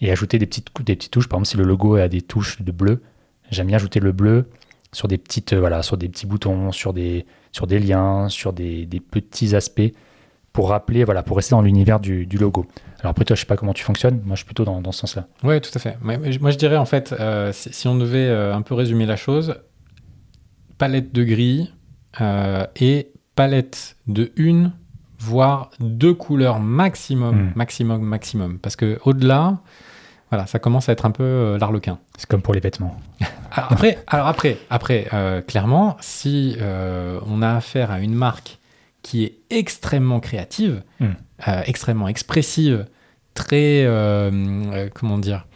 [0.00, 1.28] et ajouter des petites, des petites touches.
[1.28, 3.02] Par exemple, si le logo a des touches de bleu,
[3.50, 4.48] j'aime bien ajouter le bleu
[4.92, 8.52] sur des petites, euh, voilà, sur des petits boutons, sur des, sur des liens, sur
[8.52, 9.92] des, des petits aspects
[10.52, 12.66] pour rappeler, voilà, pour rester dans l'univers du, du logo.
[13.00, 14.20] Alors après, toi, je sais pas comment tu fonctionnes.
[14.24, 15.26] Moi, je suis plutôt dans, dans ce sens-là.
[15.42, 15.96] Ouais, tout à fait.
[16.02, 16.18] Moi,
[16.50, 19.54] je dirais, en fait, euh, si, si on devait un peu résumer la chose,
[20.76, 21.72] palette de gris
[22.76, 24.72] et palette de une,
[25.22, 27.52] voire deux couleurs maximum, Mm.
[27.54, 28.58] maximum, maximum.
[28.58, 29.58] Parce que au-delà,
[30.30, 31.98] voilà, ça commence à être un peu euh, l'arlequin.
[32.16, 32.96] C'est comme pour les vêtements.
[33.52, 38.58] Alors après, alors après, après euh, clairement, si euh, on a affaire à une marque
[39.02, 41.06] qui est extrêmement créative, Mm.
[41.48, 42.86] euh, extrêmement expressive,
[43.34, 43.86] très,
[44.94, 45.46] comment dire,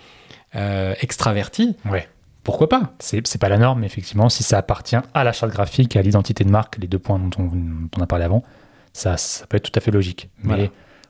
[1.00, 2.08] extravertie, Ouais.
[2.44, 2.92] pourquoi pas?
[2.98, 6.44] C'est pas la norme, mais effectivement, si ça appartient à la charte graphique à l'identité
[6.44, 8.42] de marque, les deux points dont on, dont on a parlé avant,
[8.96, 10.30] ça, ça peut être tout à fait logique.
[10.42, 10.68] Mais Voilà.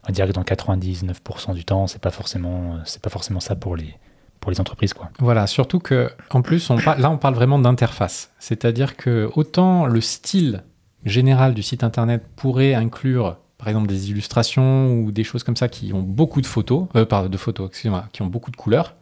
[0.09, 3.77] on dirait que dans 99% du temps, c'est pas forcément, c'est pas forcément ça pour
[3.77, 3.95] les,
[4.41, 5.11] pour les entreprises, quoi.
[5.19, 8.31] Voilà, surtout que en plus, on là, on parle vraiment d'interface.
[8.39, 10.63] C'est-à-dire que autant le style
[11.05, 15.69] général du site internet pourrait inclure, par exemple, des illustrations ou des choses comme ça
[15.69, 18.95] qui ont beaucoup de photos, euh, pardon, de photos, excusez-moi, qui ont beaucoup de couleurs.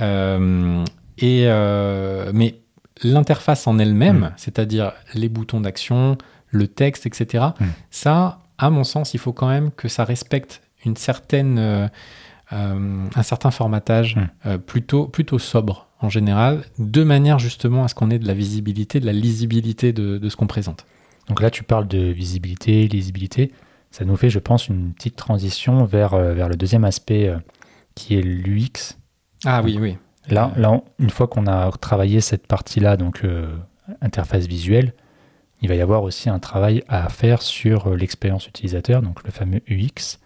[0.00, 0.84] Euh,
[1.18, 2.56] et euh, mais
[3.02, 4.32] l'interface en elle-même, Mm.
[4.36, 6.16] c'est-à-dire les boutons d'action,
[6.54, 7.44] le texte, etc.
[7.58, 7.64] Mm.
[7.90, 11.88] Ça, à mon sens, il faut quand même que ça respecte une certaine, euh,
[12.52, 14.28] euh, un certain formatage Mm.
[14.46, 18.34] euh, plutôt, plutôt sobre en général, de manière justement à ce qu'on ait de la
[18.34, 20.86] visibilité, de la lisibilité de, de ce qu'on présente.
[21.28, 23.52] Donc là, tu parles de visibilité, lisibilité.
[23.90, 27.34] ça nous fait, je pense, une petite transition vers, vers le deuxième aspect
[27.94, 28.98] qui est l'UX.
[29.46, 29.96] Ah oui, oui.
[30.28, 33.22] Là, là, une fois qu'on a travaillé cette partie-là, donc
[34.02, 34.92] interface visuelle,
[35.64, 39.60] il va y avoir aussi un travail à faire sur l'expérience utilisateur, donc le fameux
[39.68, 40.18] UX.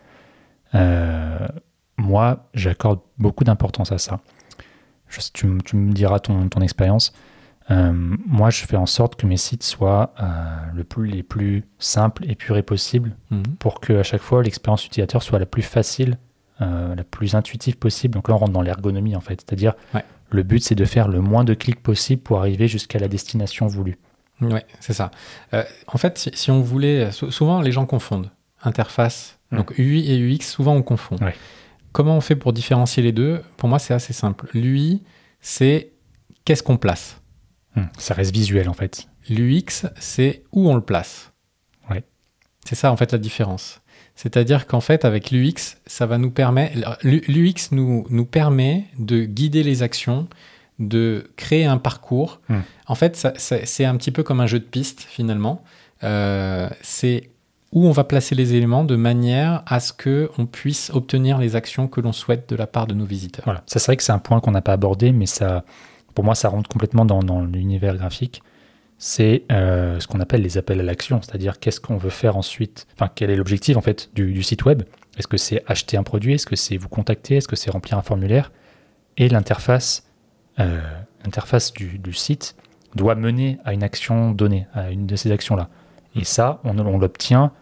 [1.97, 4.21] moi, j'accorde beaucoup d'importance à ça.
[5.33, 7.13] tu, me diras ton, ton expérience.
[7.71, 10.27] Euh, moi, je fais en sorte que mes sites soient euh,
[10.75, 13.43] le plus, les plus simples et purés possibles mhm.
[13.59, 16.17] pour que à chaque fois l'expérience utilisateur soit la plus facile,
[16.61, 18.15] euh, la plus intuitive possible.
[18.15, 19.45] Donc là, on rentre dans l'ergonomie en fait.
[19.47, 19.75] C'est-à-dire,
[20.31, 23.67] le but, c'est de faire le moins de clics possible pour arriver jusqu'à la destination
[23.67, 23.99] voulue.
[24.41, 25.11] Oui, c'est ça.
[25.53, 27.11] en fait, si, on voulait.
[27.13, 28.31] Souvent, les gens confondent
[28.63, 29.39] interface.
[29.51, 29.57] Hmm.
[29.59, 31.17] Donc UI et UX, souvent on confond.
[31.93, 33.43] Comment on fait pour différencier les deux?
[33.57, 34.49] Pour moi, c'est assez simple.
[34.55, 35.03] L'UI,
[35.41, 35.93] c'est
[36.45, 37.21] qu'est-ce qu'on place?
[37.77, 37.85] Hmm.
[37.99, 39.09] ça reste visuel en fait.
[39.29, 41.33] L'UX, c'est où on le place.
[41.91, 42.03] Ouais.
[42.65, 43.83] C'est ça en fait la différence.
[44.15, 46.99] C'est-à-dire qu'en fait, avec l'UX, ça va nous permettre.
[47.05, 50.29] L'UX nous, nous permet de guider les actions,
[50.79, 52.41] de créer un parcours.
[52.49, 52.61] Hmm.
[52.87, 55.63] En fait, c'est un petit peu comme un jeu de piste finalement.
[56.05, 57.31] Euh, c'est
[57.73, 61.57] où on va placer les éléments de manière à ce que on puisse obtenir les
[61.57, 63.45] actions que l'on souhaite de la part de nos visiteurs.
[63.45, 65.65] Voilà, ça c'est vrai que c'est un point qu'on n'a pas abordé, mais ça,
[66.15, 68.43] pour moi, ça rentre complètement dans, l'univers graphique.
[68.97, 72.89] C'est euh, ce qu'on appelle les appels à l'action, c'est-à-dire qu'est-ce qu'on veut faire ensuite,
[72.95, 74.83] enfin quel est l'objectif en fait du, site web?
[75.19, 77.99] Est-ce que c'est acheter un produit, est-ce que c'est vous contacter, est-ce que c'est remplir
[77.99, 78.51] un formulaire?
[79.17, 80.08] Et l'interface,
[80.59, 82.57] l'interface du, site
[82.95, 85.69] doit mener à une action donnée, à une de ces actions-là.
[86.17, 87.53] Et ça, on, l'obtient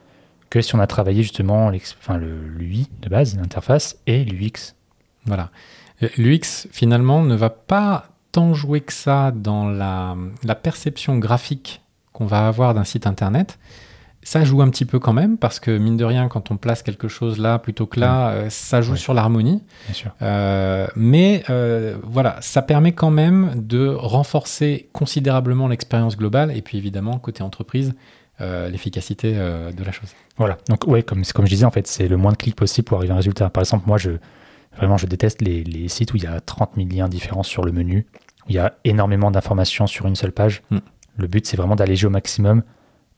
[0.51, 4.75] que si on a travaillé justement l'UI de base, l'interface, et l'UX.
[5.27, 5.51] Voilà.
[6.17, 8.09] L'UX, finalement, ne va pas
[8.53, 10.17] jouer que ça dans la,
[10.63, 11.83] perception graphique
[12.13, 13.59] qu'on va avoir d'un site internet.
[14.27, 16.83] Ça joue un petit peu quand même, parce que mine de rien, quand on place
[16.83, 19.62] quelque chose là plutôt que là, euh, ça joue sur l'harmonie.
[20.21, 26.77] Euh, mais euh, voilà, ça permet quand même de renforcer considérablement l'expérience globale, et puis
[26.77, 27.95] évidemment, côté entreprise,
[28.41, 30.11] l'efficacité de la chose.
[30.37, 32.85] Voilà, donc ouais, comme, comme je disais, en fait, c'est le moins de clics possible
[32.85, 33.49] pour arriver à un résultat.
[33.49, 34.11] Par exemple, moi, je,
[34.77, 37.62] vraiment, je déteste les, les sites où il y a 30 000 liens différents sur
[37.62, 38.07] le menu
[38.49, 40.62] il y a énormément d'informations sur une seule page.
[40.71, 40.79] Hmm.
[41.17, 42.62] Le but, c'est vraiment d'alléger au maximum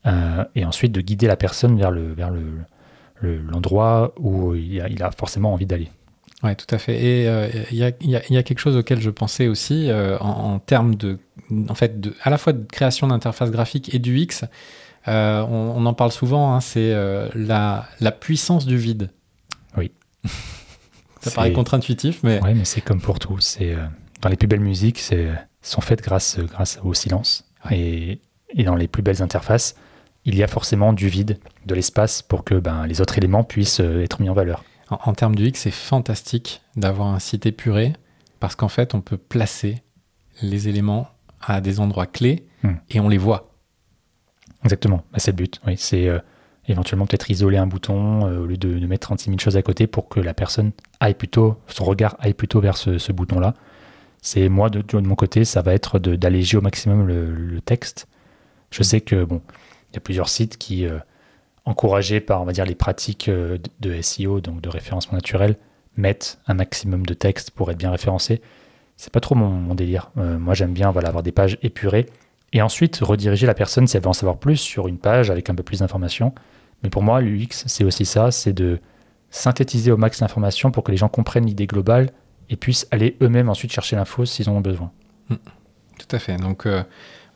[0.05, 4.87] euh, et ensuite de guider la personne vers le vers le, l'endroit où il a,
[4.87, 5.89] il a, forcément envie d'aller.
[6.41, 6.95] Oui, tout à fait.
[6.95, 10.59] Et euh, il y, a, y, a, quelque chose auquel je pensais aussi euh, en,
[10.59, 11.19] termes de,
[11.67, 14.45] en fait, de, à la fois de création d'interface graphique et du X.
[15.05, 16.55] On, en parle souvent.
[16.55, 16.93] Hein, c'est
[17.35, 19.09] la, la puissance du vide.
[19.75, 19.91] Oui.
[21.19, 22.39] Ça paraît contre-intuitif, mais.
[22.41, 23.41] Oui, mais c'est comme pour tout.
[23.41, 23.75] C'est
[24.21, 25.27] dans les plus belles musiques c'est,
[25.61, 27.45] sont faites grâce, grâce au silence.
[27.71, 28.21] Et,
[28.55, 29.75] et, dans les plus belles interfaces,
[30.29, 33.81] il y a forcément du vide, de l'espace pour que ben, les autres éléments puissent
[33.81, 34.63] euh, être mis en valeur.
[34.89, 37.93] En, termes du X, c'est fantastique d'avoir un site épuré
[38.39, 39.83] parce qu'en fait, on peut placer
[40.41, 41.07] les éléments
[41.41, 42.73] à des endroits clés hmm.
[42.89, 43.51] et on les voit.
[44.63, 45.61] Exactement, bah, c'est le but.
[45.67, 46.19] Oui, c'est euh,
[46.67, 49.85] éventuellement peut-être isoler un bouton euh, au lieu de, mettre 36 000 choses à côté
[49.85, 53.53] pour que la personne aille plutôt, son regard aille plutôt vers ce bouton-là
[54.21, 58.07] c'est moi, de, mon côté, ça va être d'alléger au maximum le, texte.
[58.71, 59.41] Je sais que, bon,
[59.91, 60.99] il y a plusieurs sites qui, euh,
[61.69, 65.55] encouragés par, on va dire, les pratiques euh, de, SEO, donc de référencement naturel,
[65.95, 68.41] mettent un maximum de texte pour être bien référencé.
[68.97, 70.11] C'est pas trop mon, délire.
[70.17, 72.07] Euh, moi, j'aime bien voilà, avoir des pages épurées
[72.51, 75.49] et ensuite rediriger la personne si elle veut en savoir plus sur une page avec
[75.49, 76.33] un peu plus d'informations.
[76.83, 78.79] Mais pour moi, l'UX, c'est aussi ça, c'est de
[79.29, 82.09] synthétiser au max l'information pour que les gens comprennent l'idée globale
[82.49, 84.91] et puissent aller eux-mêmes ensuite chercher l'info s'ils en ont besoin.
[85.29, 85.35] Mm.
[85.99, 86.37] Tout à fait.
[86.37, 86.67] Donc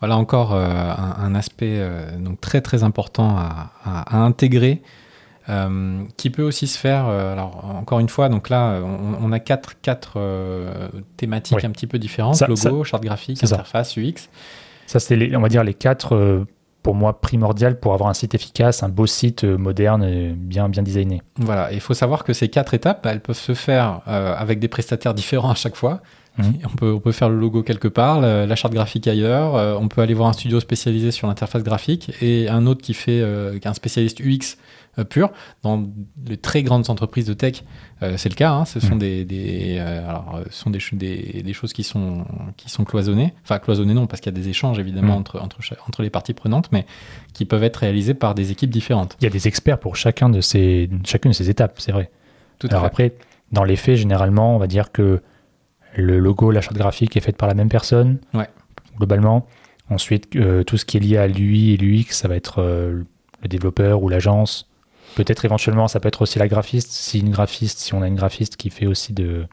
[0.04, 4.82] voilà encore euh, un, aspect euh, donc très très important à, intégrer.
[6.18, 7.06] qui peut aussi se faire.
[7.06, 10.20] alors encore une fois, donc là, on, a quatre, quatre
[11.16, 14.28] thématiques un petit peu différentes logo, charte graphique, interface, UX.
[14.88, 16.46] Ça, c'est on va dire les quatre
[16.84, 20.70] pour moi primordial pour avoir un site efficace, un beau site euh, moderne, et bien,
[20.70, 21.22] bien designé.
[21.38, 24.68] Voilà, il faut savoir que ces quatre étapes, elles peuvent se faire euh, avec des
[24.68, 26.02] prestataires différents à chaque fois.
[26.38, 26.54] Mhm.
[26.66, 29.88] On, peut, on peut faire le logo quelque part, la, charte graphique ailleurs, euh, on
[29.88, 33.74] peut aller voir un studio spécialisé sur l'interface graphique et un autre qui fait un
[33.74, 34.58] spécialiste UX
[35.00, 35.32] euh, pur.
[35.64, 35.90] Dans
[36.28, 37.64] les très grandes entreprises de tech,
[38.04, 38.52] euh, c'est le cas.
[38.52, 38.66] Hein.
[38.66, 42.26] Ce sont, des, des euh, alors, ce sont des, des, des, choses qui sont,
[42.58, 43.34] qui sont cloisonnées.
[43.44, 45.20] Enfin, cloisonnées non, parce qu'il y a des échanges évidemment mm.
[45.20, 46.86] entre, entre, entre les parties prenantes, mais
[47.34, 49.18] qui peuvent être réalisées par des équipes différentes.
[49.20, 52.12] Il y a des experts pour chacun de ces, chacune de ces étapes, c'est vrai.
[52.60, 53.16] Tout alors après,
[53.52, 55.24] dans les faits, généralement, on va dire que
[55.96, 58.48] le logo, la charte graphique est faite par la même personne, ouais.
[58.98, 59.48] globalement.
[59.90, 64.02] Ensuite, tout ce qui est lié à l'UI et l'UX, ça va être le développeur
[64.02, 64.70] ou l'agence
[65.16, 66.92] Peut-être éventuellement, ça peut être aussi la graphiste.
[66.92, 69.46] Si une graphiste, si on a une graphiste qui fait aussi de,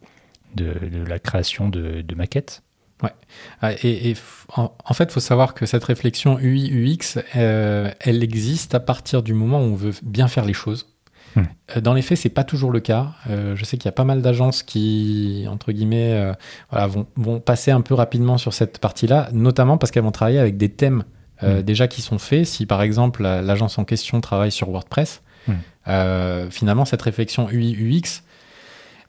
[0.55, 0.73] de,
[1.07, 2.63] la création de, maquettes.
[3.03, 3.13] Ouais.
[3.61, 4.15] Ah, et,
[4.57, 9.23] en, fait, il faut savoir que cette réflexion UI UX, euh, elle existe à partir
[9.23, 10.87] du moment où on veut bien faire les choses.
[11.37, 11.43] Hmm.
[11.77, 13.13] Euh, dans les faits, c'est pas toujours le cas.
[13.29, 16.33] Euh, je sais qu'il y a pas mal d'agences qui, entre guillemets,
[16.71, 20.39] voilà, vont, vont, passer un peu rapidement sur cette partie-là, notamment parce qu'elles vont travailler
[20.39, 21.05] avec des thèmes
[21.43, 21.63] hmm.
[21.63, 22.47] déjà qui sont faits.
[22.47, 26.51] Si par exemple l'agence en question travaille sur WordPress, hmm.
[26.51, 28.23] finalement cette réflexion UI UX,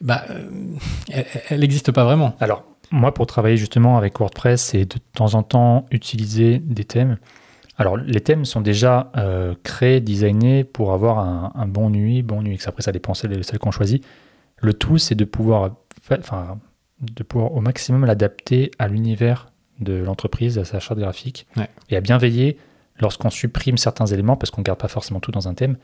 [0.01, 0.23] bah,
[1.49, 2.35] elle n'existe pas vraiment.
[2.39, 7.17] Alors, moi, pour travailler justement avec WordPress c'est de temps en temps utiliser des thèmes.
[7.77, 12.67] Alors, les thèmes sont déjà euh, créés, designés pour avoir un, bon UI, bon UX.
[12.67, 14.05] Après, ça dépend celle, celle qu'on choisit.
[14.57, 15.71] Le tout, c'est de pouvoir,
[16.11, 16.59] enfin,
[17.01, 19.47] de pouvoir au maximum l'adapter à l'univers
[19.79, 21.47] de l'entreprise, à sa charte graphique,
[21.89, 22.57] et à bien veiller
[22.99, 25.77] lorsqu'on supprime certains éléments, parce qu'on ne garde pas forcément tout dans un thème,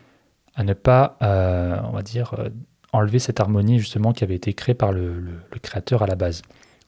[0.56, 2.50] à ne pas, euh, on va dire, euh,
[2.93, 5.23] enlever cette harmonie justement qui avait été créée par le,
[5.62, 6.41] créateur à la base.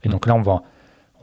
[0.03, 0.61] Et donc là, on va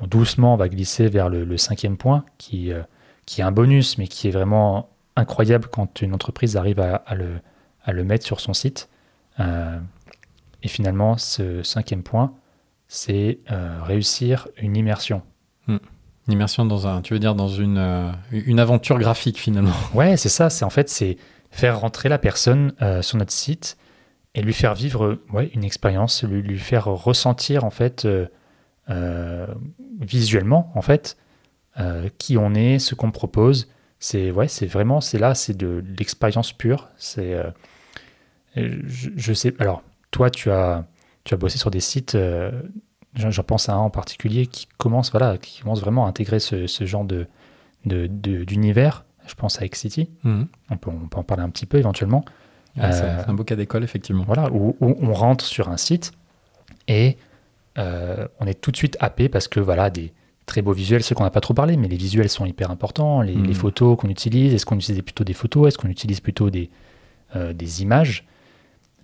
[0.03, 2.83] doucement, on va glisser vers le, cinquième point qui, euh,
[3.27, 7.41] qui est un bonus, mais qui est vraiment incroyable quand une entreprise arrive à, le,
[7.85, 8.89] à le, mettre sur son site.
[9.41, 9.79] Euh,
[10.63, 12.35] et finalement, ce cinquième point,
[12.89, 15.23] c'est euh, réussir une immersion.
[15.67, 15.77] Mm.
[16.29, 19.75] Une immersion dans un, tu veux dire dans une, une aventure graphique finalement.
[19.95, 20.51] Ouais, c'est ça.
[20.51, 21.19] C'est en fait c'est
[21.51, 23.77] faire rentrer la personne sur notre site
[24.37, 28.27] et lui faire vivre ouais, une expérience, lui, lui, faire ressentir en fait euh,
[28.91, 29.47] euh,
[29.99, 31.17] visuellement en fait
[31.79, 33.69] euh, qui on est, ce qu'on propose.
[33.99, 36.89] C'est ouais, c'est vraiment c'est là, c'est de, l'expérience pure.
[36.97, 37.37] C'est
[38.57, 39.55] je, sais.
[39.59, 40.87] Alors toi, tu as
[41.25, 42.17] tu as bossé sur des sites.
[43.15, 46.67] J'en pense à un en particulier qui commence voilà, qui commence vraiment à intégrer ce,
[46.67, 47.27] ce genre de
[47.85, 49.05] d'univers.
[49.27, 50.11] je pense à X-City.
[50.25, 50.49] Mhm.
[50.71, 52.25] On, peut, on peut en parler un petit peu éventuellement
[52.77, 54.25] c'est euh, un beau cas d'école, effectivement.
[54.27, 56.13] Voilà, où, on rentre sur un site
[56.89, 57.17] et
[57.79, 60.13] euh, on est tout de suite happé parce que voilà, des
[60.47, 63.21] très beaux visuels, ceux qu'on n'a pas trop parlé, mais les visuels sont hyper importants.
[63.21, 63.53] Les, hmm.
[63.55, 66.71] photos qu'on utilise, est-ce qu'on utilise plutôt des photos Est-ce qu'on utilise plutôt des,
[67.35, 68.27] euh, des images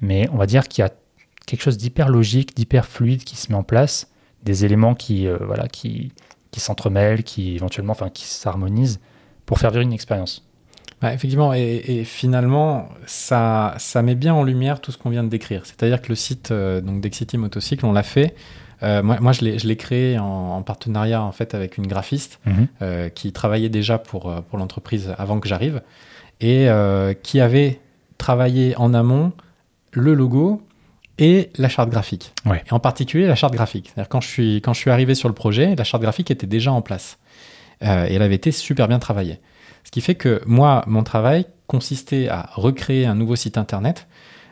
[0.00, 0.90] Mais on va dire qu'il y a
[1.46, 4.08] quelque chose d'hyper logique, d'hyper fluide qui se met en place,
[4.44, 6.12] des éléments qui, voilà, qui,
[6.52, 9.00] qui s'entremêlent, qui éventuellement, enfin, qui s'harmonisent
[9.44, 10.46] pour faire vivre une expérience.
[11.02, 15.28] Bah, effectivement, et, finalement, ça, ça met bien en lumière tout ce qu'on vient de
[15.28, 15.66] décrire.
[15.66, 18.36] C'est-à-dire que le site euh, donc d'Exity Motocycle, on l'a fait.
[18.82, 22.68] Euh, moi, moi, je l'ai créé en, partenariat en fait avec une graphiste mhm.
[22.82, 25.82] euh, qui travaillait déjà pour, pour l'entreprise avant que j'arrive
[26.40, 26.68] et
[27.22, 27.80] qui avait
[28.18, 29.32] travaillé en amont
[29.92, 30.62] le logo
[31.18, 32.32] et la charte graphique.
[32.46, 33.94] Et en particulier la charte graphique.
[34.08, 36.72] Quand je suis quand je suis arrivé sur le projet, la charte graphique était déjà
[36.72, 37.18] en place
[37.80, 39.38] et elle avait été super bien travaillée.
[39.84, 44.06] Ce qui fait que moi, mon travail consistait à recréer un nouveau site internet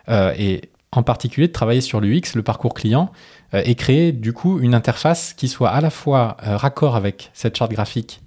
[0.09, 3.13] euh, et en particulier de travailler sur l'UX, le parcours client,
[3.55, 7.31] euh, et créer du coup une interface qui soit à la fois euh, raccord avec
[7.33, 8.21] cette charte graphique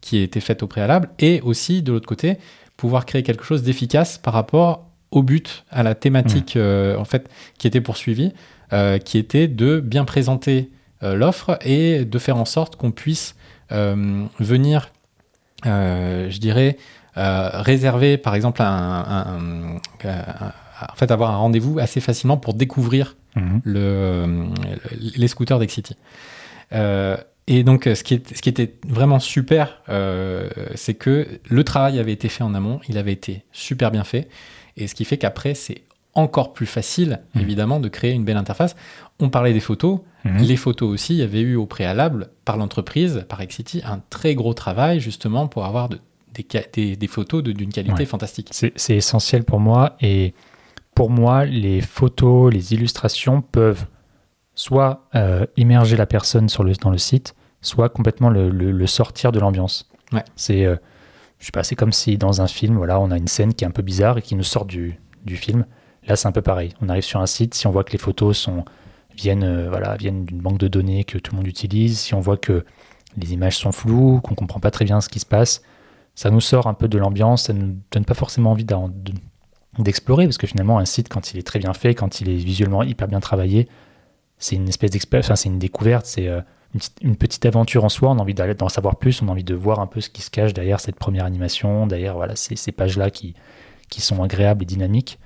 [0.00, 2.38] qui a été faite au préalable et aussi de l'autre côté
[2.76, 6.96] pouvoir créer quelque chose d'efficace par rapport au but, à la thématique mmh.
[6.98, 7.28] en fait
[7.58, 8.32] qui était poursuivie,
[9.04, 10.70] qui était de bien présenter
[11.02, 13.34] l'offre et de faire en sorte qu'on puisse
[13.70, 14.90] venir
[15.66, 16.78] euh, je dirais,
[17.16, 19.78] euh, réserver par exemple un,
[20.88, 23.60] en fait avoir un rendez-vous assez facilement pour découvrir mhm.
[23.64, 24.46] le,
[25.16, 25.96] les scooters d'Excity.
[26.72, 27.16] Euh,
[27.46, 29.82] et donc, ce qui, est, ce qui était vraiment super,
[30.76, 34.28] c'est que le travail avait été fait en amont, il avait été super bien fait,
[34.76, 35.82] et ce qui fait qu'après, c'est
[36.14, 37.42] encore plus facile, mhm.
[37.42, 38.76] évidemment, de créer une belle interface.
[39.18, 40.42] On parlait des photos, Mhm.
[40.42, 44.34] Les photos aussi, il y avait eu au préalable par l'entreprise, par Excity, un très
[44.34, 48.48] gros travail justement pour avoir des, des, photos d'une qualité fantastique.
[48.52, 50.34] C'est essentiel pour moi et
[51.00, 53.86] pour moi, les photos, les illustrations peuvent
[54.54, 59.40] soit euh, immerger la personne sur le, dans le site, soit complètement le, sortir de
[59.40, 59.90] l'ambiance.
[60.36, 60.76] C'est, euh,
[61.38, 63.64] je sais pas, c'est comme si dans un film, voilà, on a une scène qui
[63.64, 65.64] est un peu bizarre et qui nous sort du, du film.
[66.06, 66.74] Là, c'est un peu pareil.
[66.82, 68.66] On arrive sur un site, si on voit que les photos sont
[69.16, 72.20] viennent, euh, voilà, viennent d'une banque de données que tout le monde utilise, si on
[72.20, 72.66] voit que
[73.16, 75.62] les images sont floues, qu'on ne comprend pas très bien ce qui se passe,
[76.14, 78.66] ça nous sort un peu de l'ambiance, ça ne nous donne pas forcément envie
[79.78, 82.36] d'explorer, parce que finalement, un site, quand il est très bien fait, quand il est
[82.36, 83.68] visuellement hyper bien travaillé,
[84.38, 86.40] c'est une espèce d'expérience, enfin, c'est une découverte, c'est euh,
[87.02, 89.54] une, petite aventure en soi, on a envie d'en savoir plus, on a envie de
[89.54, 92.72] voir un peu ce qui se cache derrière cette première animation, derrière voilà, ces, ces
[92.72, 93.34] pages-là qui,
[93.88, 95.18] qui sont agréables et dynamiques.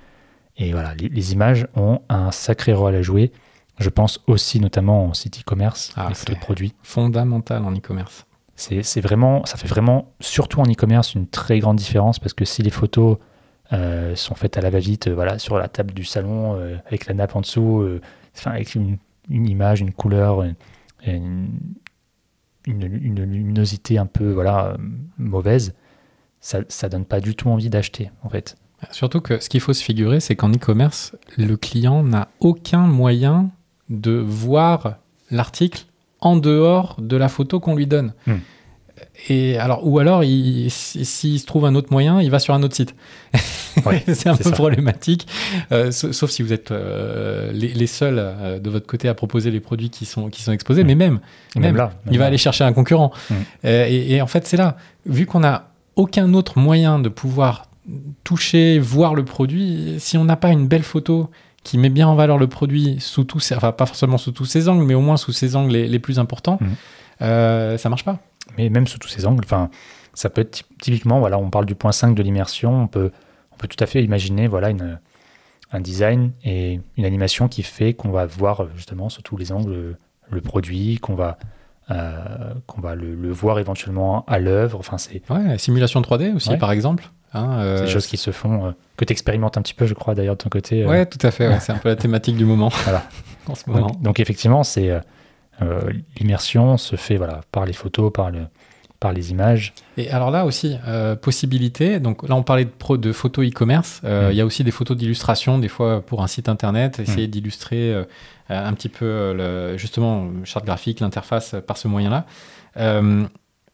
[0.57, 3.31] Et voilà, les, les, images ont un sacré rôle à jouer.
[3.77, 6.73] Je pense aussi notamment en site e-commerce, ah, les produits.
[6.81, 8.25] Fondamental en e-commerce.
[8.55, 12.63] C'est vraiment, ça fait vraiment, surtout en e-commerce, une très grande différence parce que si
[12.63, 13.17] les photos
[13.71, 16.55] sont faites à la va-vite, voilà, sur la table du salon,
[16.87, 17.85] avec la nappe en dessous,
[18.35, 18.97] enfin, avec une,
[19.29, 20.43] image, une couleur,
[21.05, 21.49] une,
[22.65, 24.77] une, luminosité un peu voilà,
[25.17, 25.73] mauvaise,
[26.39, 28.55] ça ne donne pas du tout envie d'acheter, en fait.
[28.91, 33.49] Surtout que ce qu'il faut se figurer, c'est qu'en e-commerce, le client n'a aucun moyen
[33.89, 34.97] de voir
[35.31, 35.85] l'article
[36.21, 38.13] en dehors de la photo qu'on lui donne.
[38.27, 38.37] Hmm.
[39.29, 42.75] Et alors, ou alors, s'il se trouve un autre moyen, il va sur un autre
[42.75, 42.95] site.
[44.07, 45.27] c'est un peu problématique,
[45.71, 49.59] euh, sauf si vous êtes euh, les, seuls euh, de votre côté à proposer les
[49.59, 50.83] produits qui sont, qui sont exposés.
[50.83, 51.19] Mais même,
[51.55, 53.11] même, là, il va aller chercher un concurrent.
[53.29, 53.67] Hmm.
[53.67, 57.67] Et, et, en fait, c'est là, vu qu'on n'a aucun autre moyen de pouvoir
[58.23, 61.29] toucher, voir le produit, si on n'a pas une belle photo
[61.63, 64.69] qui met bien en valeur le produit sous tous, enfin pas forcément sous tous ses
[64.69, 66.59] angles, mais au moins sous ses angles les, plus importants,
[67.19, 68.19] ça euh, ça marche pas.
[68.57, 69.69] Mais même sous tous ses angles, enfin,
[70.13, 73.11] ça peut être typiquement, voilà, on parle du point 5 de l'immersion, on peut,
[73.51, 74.99] on peut tout à fait imaginer, voilà, une,
[75.71, 79.97] un design et une animation qui fait qu'on va voir justement sous tous les angles
[80.29, 81.37] le produit, qu'on va
[81.91, 84.79] euh, qu'on va le, voir éventuellement à l'œuvre.
[84.79, 87.11] Enfin, c'est ouais, simulation 3D aussi, par exemple.
[87.33, 89.85] Hein, euh, c'est des choses qui se font, euh, que tu expérimentes un petit peu,
[89.85, 90.83] je crois, d'ailleurs, de ton côté.
[90.83, 91.59] Ouais, tout à fait.
[91.59, 92.69] c'est un peu la thématique du moment.
[92.85, 93.03] Voilà.
[93.47, 93.91] en ce moment.
[94.01, 94.99] Donc, effectivement, c'est
[96.19, 98.47] l'immersion se fait voilà, par les photos, par, le,
[98.99, 99.73] par les images.
[99.97, 100.77] Et alors là aussi,
[101.21, 101.99] possibilité.
[101.99, 104.01] Donc là, on parlait de, pro, de photos e-commerce.
[104.03, 104.31] Mm.
[104.31, 107.31] Il y a aussi des photos d'illustration, des fois pour un site internet, essayer mm.
[107.31, 108.05] d'illustrer
[108.49, 112.25] un petit peu le, justement charte graphique, l'interface par ce moyen-là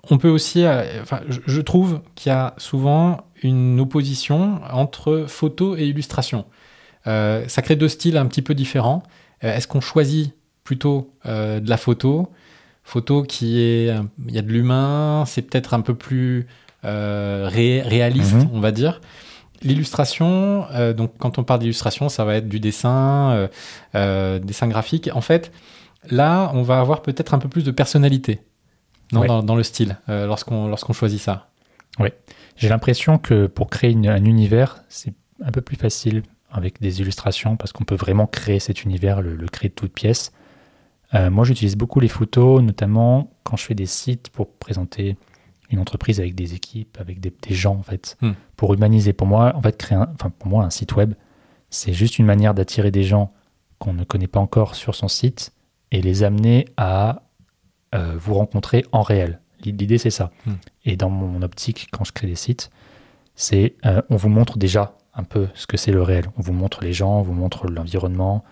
[0.09, 0.65] on peut aussi,
[1.01, 6.45] enfin, je trouve qu'il y a souvent une opposition entre photo et illustration.
[7.07, 9.03] Euh, ça crée deux styles un petit peu différents.
[9.43, 10.33] Euh, est-ce qu'on choisit
[10.63, 12.31] plutôt euh, de la photo
[12.83, 13.93] Photo qui est.
[14.27, 16.47] Il y a de l'humain, c'est peut-être un peu plus
[16.83, 18.49] réaliste, mhm.
[18.53, 19.01] on va dire.
[19.61, 20.65] L'illustration,
[20.97, 23.47] donc quand on parle d'illustration, ça va être du dessin,
[23.93, 25.11] dessin graphique.
[25.13, 25.51] En fait,
[26.09, 28.41] là, on va avoir peut-être un peu plus de personnalité
[29.11, 31.51] dans, le style lorsqu'on lorsqu'on choisit ça.
[31.99, 32.09] Oui.
[32.57, 37.57] J'ai l'impression que pour créer un univers, c'est un peu plus facile avec des illustrations
[37.57, 40.31] parce qu'on peut vraiment créer cet univers, le, créer de toutes pièces.
[41.13, 45.17] Euh, moi, j'utilise beaucoup les photos, notamment quand je fais des sites pour présenter
[45.69, 48.31] une entreprise avec des équipes, avec des, gens, en fait, hmm.
[48.55, 49.13] pour humaniser.
[49.13, 51.13] Pour moi, en fait, créer un, enfin, pour moi, un site web,
[51.69, 53.33] c'est juste une manière d'attirer des gens
[53.79, 55.53] qu'on ne connaît pas encore sur son site
[55.91, 57.23] et les amener à
[57.95, 59.39] euh, vous rencontrer en réel.
[59.63, 60.31] L'idée, c'est ça.
[60.45, 60.53] Hmm.
[60.85, 62.69] Et dans mon optique, quand je crée des sites,
[63.35, 66.25] c'est euh, on vous montre déjà un peu ce que c'est le réel.
[66.37, 68.43] On vous montre les gens, on vous montre l'environnement.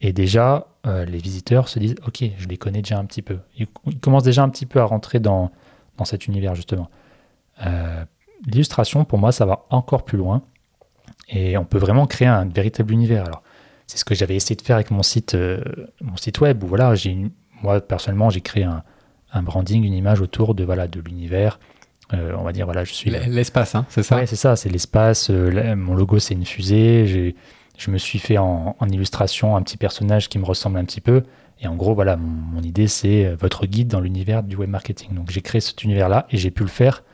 [0.00, 3.38] Et déjà, euh, les visiteurs se disent Ok, je les connais déjà un petit peu.
[3.56, 3.68] Ils,
[4.00, 5.50] commencent déjà un petit peu à rentrer dans,
[5.96, 6.88] dans cet univers, justement.
[7.66, 8.04] Euh,
[8.46, 10.42] l'illustration, pour moi, ça va encore plus loin.
[11.28, 13.24] Et on peut vraiment créer un véritable univers.
[13.26, 13.42] Alors,
[13.86, 15.36] c'est ce que j'avais essayé de faire avec mon site,
[16.00, 17.16] mon site web, où voilà, j'ai
[17.62, 18.82] moi, personnellement, j'ai créé un,
[19.32, 21.58] un branding, une image autour de voilà de l'univers.
[22.12, 24.16] Euh, on va dire voilà, je suis l'espace, hein, c'est ça?
[24.16, 25.30] Ouais, c'est ça, c'est l'espace.
[25.30, 27.36] Euh, mon logo, c'est une fusée.
[27.76, 31.24] Je me suis fait en, illustration un petit personnage qui me ressemble un petit peu.
[31.60, 35.14] Et en gros, voilà, mon, idée, c'est euh, votre guide dans l'univers du web marketing.
[35.14, 37.04] Donc, j'ai créé cet univers-là et j'ai pu le faire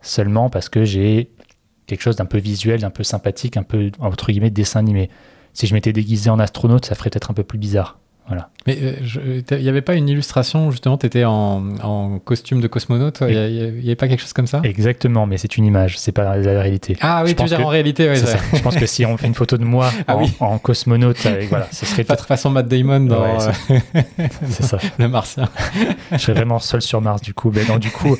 [0.00, 1.30] seulement parce que j'ai
[1.86, 5.10] quelque chose d'un peu visuel, d'un peu sympathique, un peu entre guillemets dessin animé.
[5.52, 7.98] Si je m'étais déguisé en astronaute, ça ferait peut-être un peu plus bizarre.
[8.28, 8.48] Voilà.
[8.66, 13.20] Mais il euh, n'y avait pas une illustration, justement, tu étais en, costume de cosmonaute,
[13.22, 14.60] il n'y avait pas quelque chose comme ça?
[14.62, 16.96] Exactement, mais c'est une image, c'est pas la réalité.
[17.00, 19.34] Ah oui, tu veux dire en réalité, ouais, Je pense que si on fait une
[19.34, 22.04] photo de moi ah en, cosmonaute, voilà, ce serait.
[22.12, 23.38] Pas de façon Matt Damon dans euh,
[24.48, 24.78] ça.
[24.98, 25.48] le Martien.
[26.10, 27.50] je serais vraiment seul sur Mars, du coup.
[27.54, 28.16] Mais non, du coup,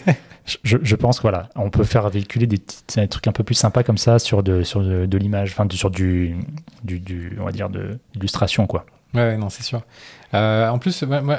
[0.64, 2.58] je, je, pense que voilà, on peut faire véhiculer des,
[2.96, 5.90] des, trucs un peu plus sympas comme ça sur de, sur de, l'image, enfin, sur
[5.90, 6.36] du,
[6.84, 8.86] du, du, on va dire, de l'illustration, quoi.
[9.14, 9.82] Ouais, non, c'est sûr.
[10.34, 11.38] Euh, en plus, euh,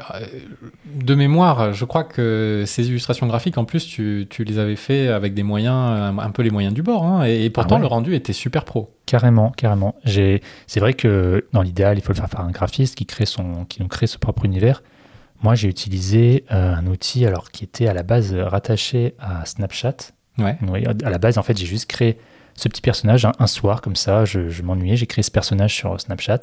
[0.85, 5.07] de mémoire, je crois que ces illustrations graphiques, en plus, tu, tu les avais fait
[5.07, 5.75] avec des moyens,
[6.19, 8.91] un, peu les moyens du bord, hein, et, pourtant ah le rendu était super pro.
[9.07, 9.95] Carrément, carrément.
[10.05, 13.65] C'est vrai que dans l'idéal, il faut le faire par un graphiste qui crée son,
[13.65, 14.83] qui nous crée ce propre univers.
[15.41, 19.95] Moi, j'ai utilisé euh, un outil alors qui était à la base rattaché à Snapchat.
[20.37, 20.57] Ouais.
[21.03, 22.17] à la base, en fait, j'ai juste créé
[22.55, 24.25] ce petit personnage un, soir comme ça.
[24.25, 26.41] Je, je m'ennuyais, j'ai créé ce personnage sur Snapchat.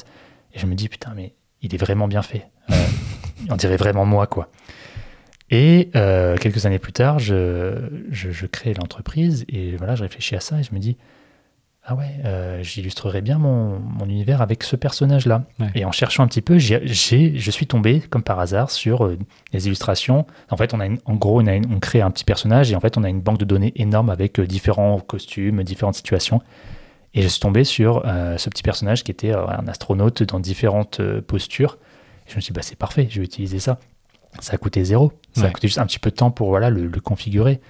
[0.55, 2.48] Et je me dis, putain, mais il est vraiment bien fait.
[2.70, 2.74] Euh,
[3.51, 4.48] on dirait vraiment moi, quoi.
[5.51, 7.74] Et euh, quelques années plus tard, je,
[8.11, 10.96] je, crée l'entreprise et voilà, je réfléchis à ça et je me dis,
[11.82, 15.42] ah ouais, euh, j'illustrerai bien mon, mon, univers avec ce personnage-là.
[15.74, 19.11] Et en cherchant un petit peu, je suis tombé, comme par hasard, sur
[19.53, 20.24] les illustrations.
[20.51, 22.80] En fait, on a en gros, on, a on, crée un petit personnage et en
[22.80, 26.42] fait, on a une banque de données énorme avec différents costumes, différentes situations.
[27.15, 31.79] Et je suis tombé sur ce petit personnage qui était un astronaute dans différentes postures.
[32.27, 33.81] Et je me suis dit, bah, c'est parfait, je vais utiliser ça.
[34.39, 35.13] Ça a coûté zéro.
[35.33, 37.61] Ça a coûté juste un petit peu de temps pour voilà, le, configurer.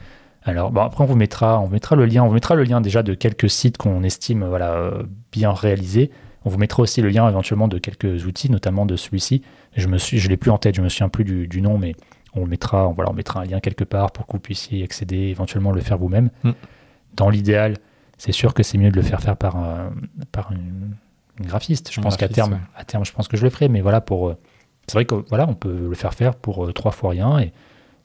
[0.42, 2.22] Alors, bon, après, on vous, mettra, on mettra le lien.
[2.22, 4.92] On vous mettra le lien déjà de quelques sites qu'on estime voilà,
[5.32, 6.10] bien réalisés.
[6.44, 9.42] On vous mettra aussi le lien éventuellement de quelques outils, notamment de celui-ci.
[9.76, 11.94] Je ne je l'ai plus en tête, je me souviens plus du, nom, mais
[12.34, 15.72] on mettra, voilà, on mettra un lien quelque part pour que vous puissiez accéder, éventuellement
[15.72, 16.30] le faire vous-même.
[16.42, 16.50] Mm.
[17.14, 17.74] Dans l'idéal,
[18.20, 19.56] c'est sûr que c'est mieux de le faire faire par,
[20.30, 20.94] par une,
[21.40, 21.90] graphiste.
[21.92, 24.28] Je pense qu'à terme, à terme, je pense que je le ferai, mais voilà, pour,
[24.28, 24.36] euh,
[24.86, 27.52] c'est vrai que voilà, on peut le faire faire pour euh, trois fois rien et,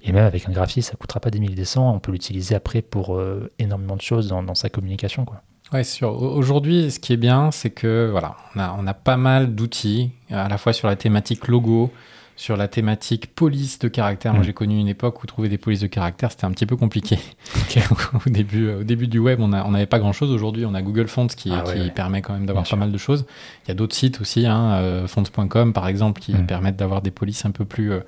[0.03, 1.63] et, même avec un graphiste, ça coûtera pas des milliers.
[1.76, 5.41] On peut l'utiliser après pour euh, énormément de choses dans, dans sa communication, quoi.
[5.74, 6.22] Ouais, sûr.
[6.22, 10.11] Aujourd'hui, ce qui est bien, c'est que voilà, on a, on a pas mal d'outils,
[10.30, 11.91] à la fois sur la thématique logo,
[12.36, 14.34] sur la thématique police de caractère.
[14.34, 14.46] Moi, mm.
[14.46, 17.18] j'ai connu une époque où trouver des polices de caractère, c'était un petit peu compliqué.
[18.26, 20.32] au, début, au début du web, on n'avait pas grand-chose.
[20.32, 22.98] Aujourd'hui, on a Google Fonts qui, ah qui permet quand même d'avoir pas mal de
[22.98, 23.26] choses.
[23.66, 26.46] Il y a d'autres sites aussi, hein, euh, fonts.com par exemple, qui mm.
[26.46, 28.00] permettent d'avoir des polices un peu plus, euh,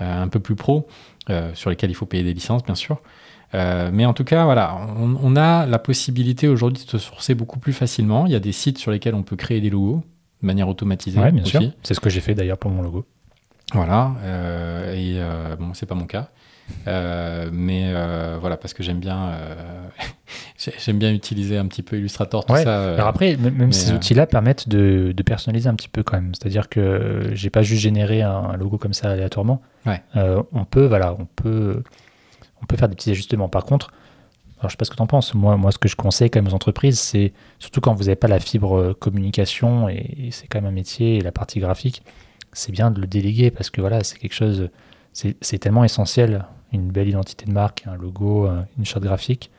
[0.00, 0.86] euh, un peu plus pro,
[1.54, 3.00] sur lesquelles il faut payer des licences, bien sûr.
[3.52, 7.58] mais en tout cas, voilà, on, on a la possibilité aujourd'hui de se sourcer beaucoup
[7.58, 8.26] plus facilement.
[8.26, 10.04] Il y a des sites sur lesquels on peut créer des logos
[10.42, 11.18] de manière automatisée.
[11.20, 11.62] Oui, bien sûr.
[11.82, 13.04] C'est ce que j'ai fait d'ailleurs pour mon logo.
[13.74, 16.28] Voilà, euh, et euh, bon, c'est pas mon cas.
[16.86, 17.92] Euh, mais
[18.40, 19.32] voilà, parce que j'aime bien,
[20.84, 22.94] j'aime bien utiliser un petit peu Illustrator, tout ça.
[22.94, 26.34] Alors après, même ces outils-là permettent de, de, personnaliser un petit peu quand même.
[26.34, 29.60] C'est-à-dire que j'ai pas juste généré un, logo comme ça aléatoirement.
[29.84, 30.02] Ouais.
[30.14, 31.82] on peut, voilà, on peut,
[32.62, 33.48] on peut faire des petits ajustements.
[33.48, 33.92] Par contre,
[34.58, 35.34] alors, je sais pas ce que tu en penses.
[35.34, 38.16] Moi, moi, ce que je conseille quand même aux entreprises, c'est surtout quand vous n'avez
[38.16, 42.02] pas la fibre communication et c'est quand même un métier et la partie graphique,
[42.56, 44.70] c'est bien de le déléguer parce que voilà, c'est quelque chose,
[45.12, 48.48] c'est tellement essentiel, une belle identité de marque, un logo,
[48.78, 49.50] une charte graphique,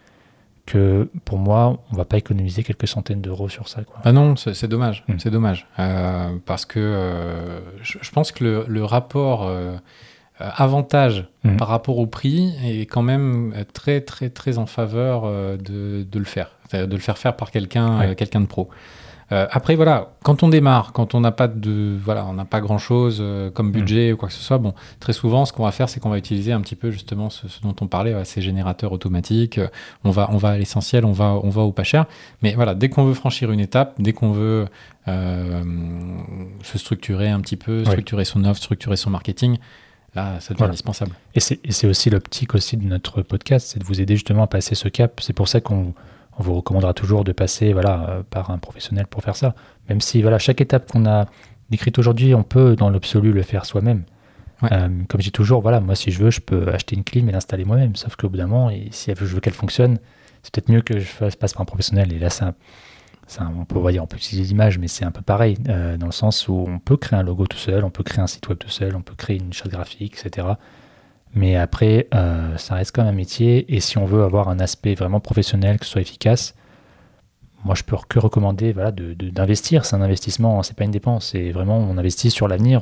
[0.65, 3.83] que pour moi, on va pas économiser quelques centaines d'euros sur ça.
[3.83, 3.97] Quoi.
[4.03, 5.13] Ah non, c'est dommage, mm.
[5.19, 9.77] c'est dommage, euh, parce que euh, je, pense que le, rapport euh,
[10.39, 11.57] avantage mm.
[11.57, 16.25] par rapport au prix est quand même très très très en faveur de, de le
[16.25, 18.69] faire, de le faire faire par quelqu'un quelqu'un de pro.
[19.32, 22.61] Euh, après, voilà, quand on démarre, quand on n'a pas de, voilà, on n'a pas
[22.61, 24.13] grand chose euh, comme budget mm.
[24.13, 26.17] ou quoi que ce soit, bon, très souvent, ce qu'on va faire, c'est qu'on va
[26.17, 29.59] utiliser un petit peu justement ce, dont on parlait, ces générateurs automatiques.
[30.03, 32.05] on va, on va à l'essentiel, on va, on va au pas cher.
[32.41, 34.67] Mais voilà, dès qu'on veut franchir une étape, dès qu'on veut
[35.07, 35.63] euh,
[36.63, 39.57] se structurer un petit peu, structurer son offre, structurer son marketing,
[40.15, 41.11] Là, ça devient indispensable.
[41.36, 44.73] Et c'est aussi l'optique aussi de notre podcast, c'est de vous aider justement à passer
[44.73, 45.19] ce cap.
[45.21, 45.93] C'est pour ça qu'on
[46.38, 49.55] on vous recommandera toujours de passer voilà, euh, par un professionnel pour faire ça.
[49.89, 51.25] Même si voilà, chaque étape qu'on a
[51.69, 54.03] décrite aujourd'hui, on peut dans l'absolu le faire soi-même.
[54.63, 57.29] Euh, comme je dis toujours, voilà, moi si je veux, je peux acheter une clim
[57.29, 57.95] et l'installer moi-même.
[57.95, 59.99] Sauf qu'au bout d'un moment, et si je veux qu'elle fonctionne,
[60.43, 62.13] c'est peut-être mieux que je fasse, passe par un professionnel.
[62.13, 62.45] Et là, c'est
[63.39, 66.11] on peut voyez, on peut utiliser l'image, mais c'est un peu pareil, euh, dans le
[66.11, 68.57] sens où on peut créer un logo tout seul, on peut créer un site web
[68.57, 70.47] tout seul, on peut créer une charte graphique, etc.
[71.34, 73.75] Mais après, euh, ça reste quand même un métier.
[73.75, 76.55] Et si on veut avoir un aspect vraiment professionnel, que ce soit efficace,
[77.63, 79.86] moi, je peux que recommander voilà, d'investir.
[79.86, 81.30] c'est un investissement, c'est pas une dépense.
[81.32, 82.82] C'est vraiment, on investit sur l'avenir.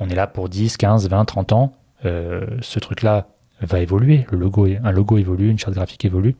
[0.00, 1.72] On, est là pour 10, 15, 20, 30 ans.
[2.04, 3.28] Euh, ce truc-là
[3.60, 4.26] va évoluer.
[4.30, 6.36] Le logo, un logo évolue, une charte graphique évolue.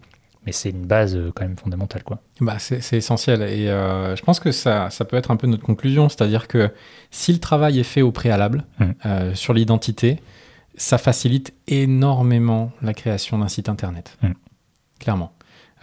[0.46, 2.02] Mais c'est une base euh, quand même fondamentale.
[2.04, 2.20] Quoi.
[2.40, 3.42] Bah, c'est essentiel.
[3.42, 6.08] Et je pense que ça, ça peut être un peu notre conclusion.
[6.08, 6.70] C'est-à-dire que
[7.10, 9.34] si le travail est fait au préalable mmh.
[9.34, 10.20] sur l'identité,
[10.76, 14.16] ça facilite énormément la création d'un site internet.
[14.22, 14.32] Mm.
[14.98, 15.32] Clairement.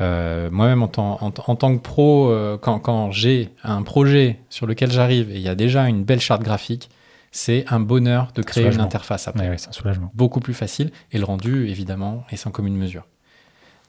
[0.02, 5.36] Euh, moi-même, en, tant que pro, euh, quand, j'ai un projet sur lequel j'arrive et
[5.36, 6.89] il y a déjà une belle charte graphique,
[7.32, 9.58] c'est un bonheur de créer une interface après.
[9.58, 10.12] c'est un soulagement.
[10.16, 13.06] Beaucoup plus facile et le rendu, évidemment, est sans commune mesure.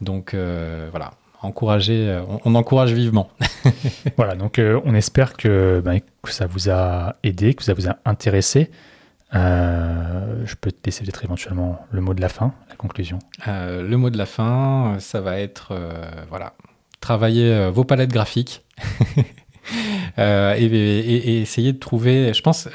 [0.01, 3.31] Donc euh, voilà, encourager, on, encourage vivement.
[4.17, 7.97] voilà, donc on espère que, ben, que, ça vous a aidé, que ça vous a
[8.05, 8.71] intéressé.
[9.35, 13.18] Euh, je peux te laisser éventuellement le mot de la fin, la conclusion.
[13.49, 16.55] Euh, le mot de la fin, ça va être euh, voilà,
[17.01, 18.62] travailler vos palettes graphiques
[20.18, 22.35] et, essayer de trouver.
[22.35, 22.68] Je pense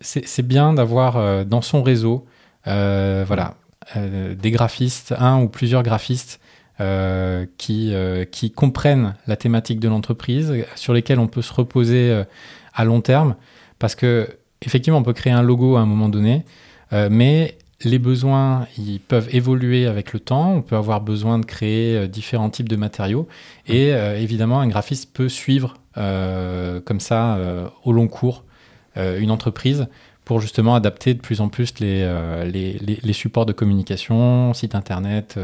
[0.00, 2.26] c'est bien d'avoir dans son réseau
[2.64, 3.54] voilà
[3.96, 6.40] des graphistes, un ou plusieurs graphistes
[7.58, 7.94] qui,
[8.32, 12.24] qui comprennent la thématique de l'entreprise, sur lesquels on peut se reposer
[12.74, 13.36] à long terme,
[13.78, 14.28] parce que
[14.66, 16.44] effectivement, on peut créer un logo à un moment donné,
[16.92, 20.52] euh, mais les besoins, ils peuvent évoluer avec le temps.
[20.52, 23.26] On peut avoir besoin de créer euh, différents types de matériaux.
[23.66, 27.38] Et euh, évidemment, un graphiste peut suivre comme ça,
[27.84, 28.44] au long cours,
[28.96, 29.88] une entreprise
[30.24, 32.10] pour justement adapter de plus en plus les,
[32.50, 35.38] les, les, supports de communication, site internet,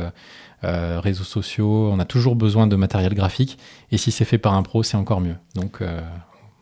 [0.62, 1.90] réseaux sociaux.
[1.92, 3.58] On a toujours besoin de matériel graphique
[3.92, 5.36] et si c'est fait par un pro, c'est encore mieux.
[5.54, 5.82] Donc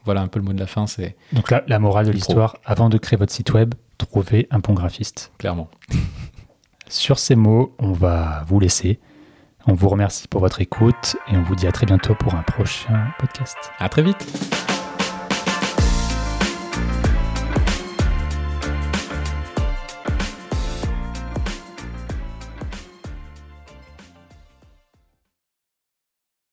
[0.07, 0.87] voilà un peu le mot de la fin.
[0.87, 2.57] C'est donc la, la morale de l'histoire.
[2.65, 5.33] Avant de créer votre site web, trouvez un bon graphiste.
[5.39, 5.69] Clairement.
[6.89, 9.01] Sur ces mots, on va vous laisser.
[9.67, 12.43] On vous remercie pour votre écoute et on vous dit à très bientôt pour un
[12.43, 13.57] prochain podcast.
[13.79, 14.76] À très vite.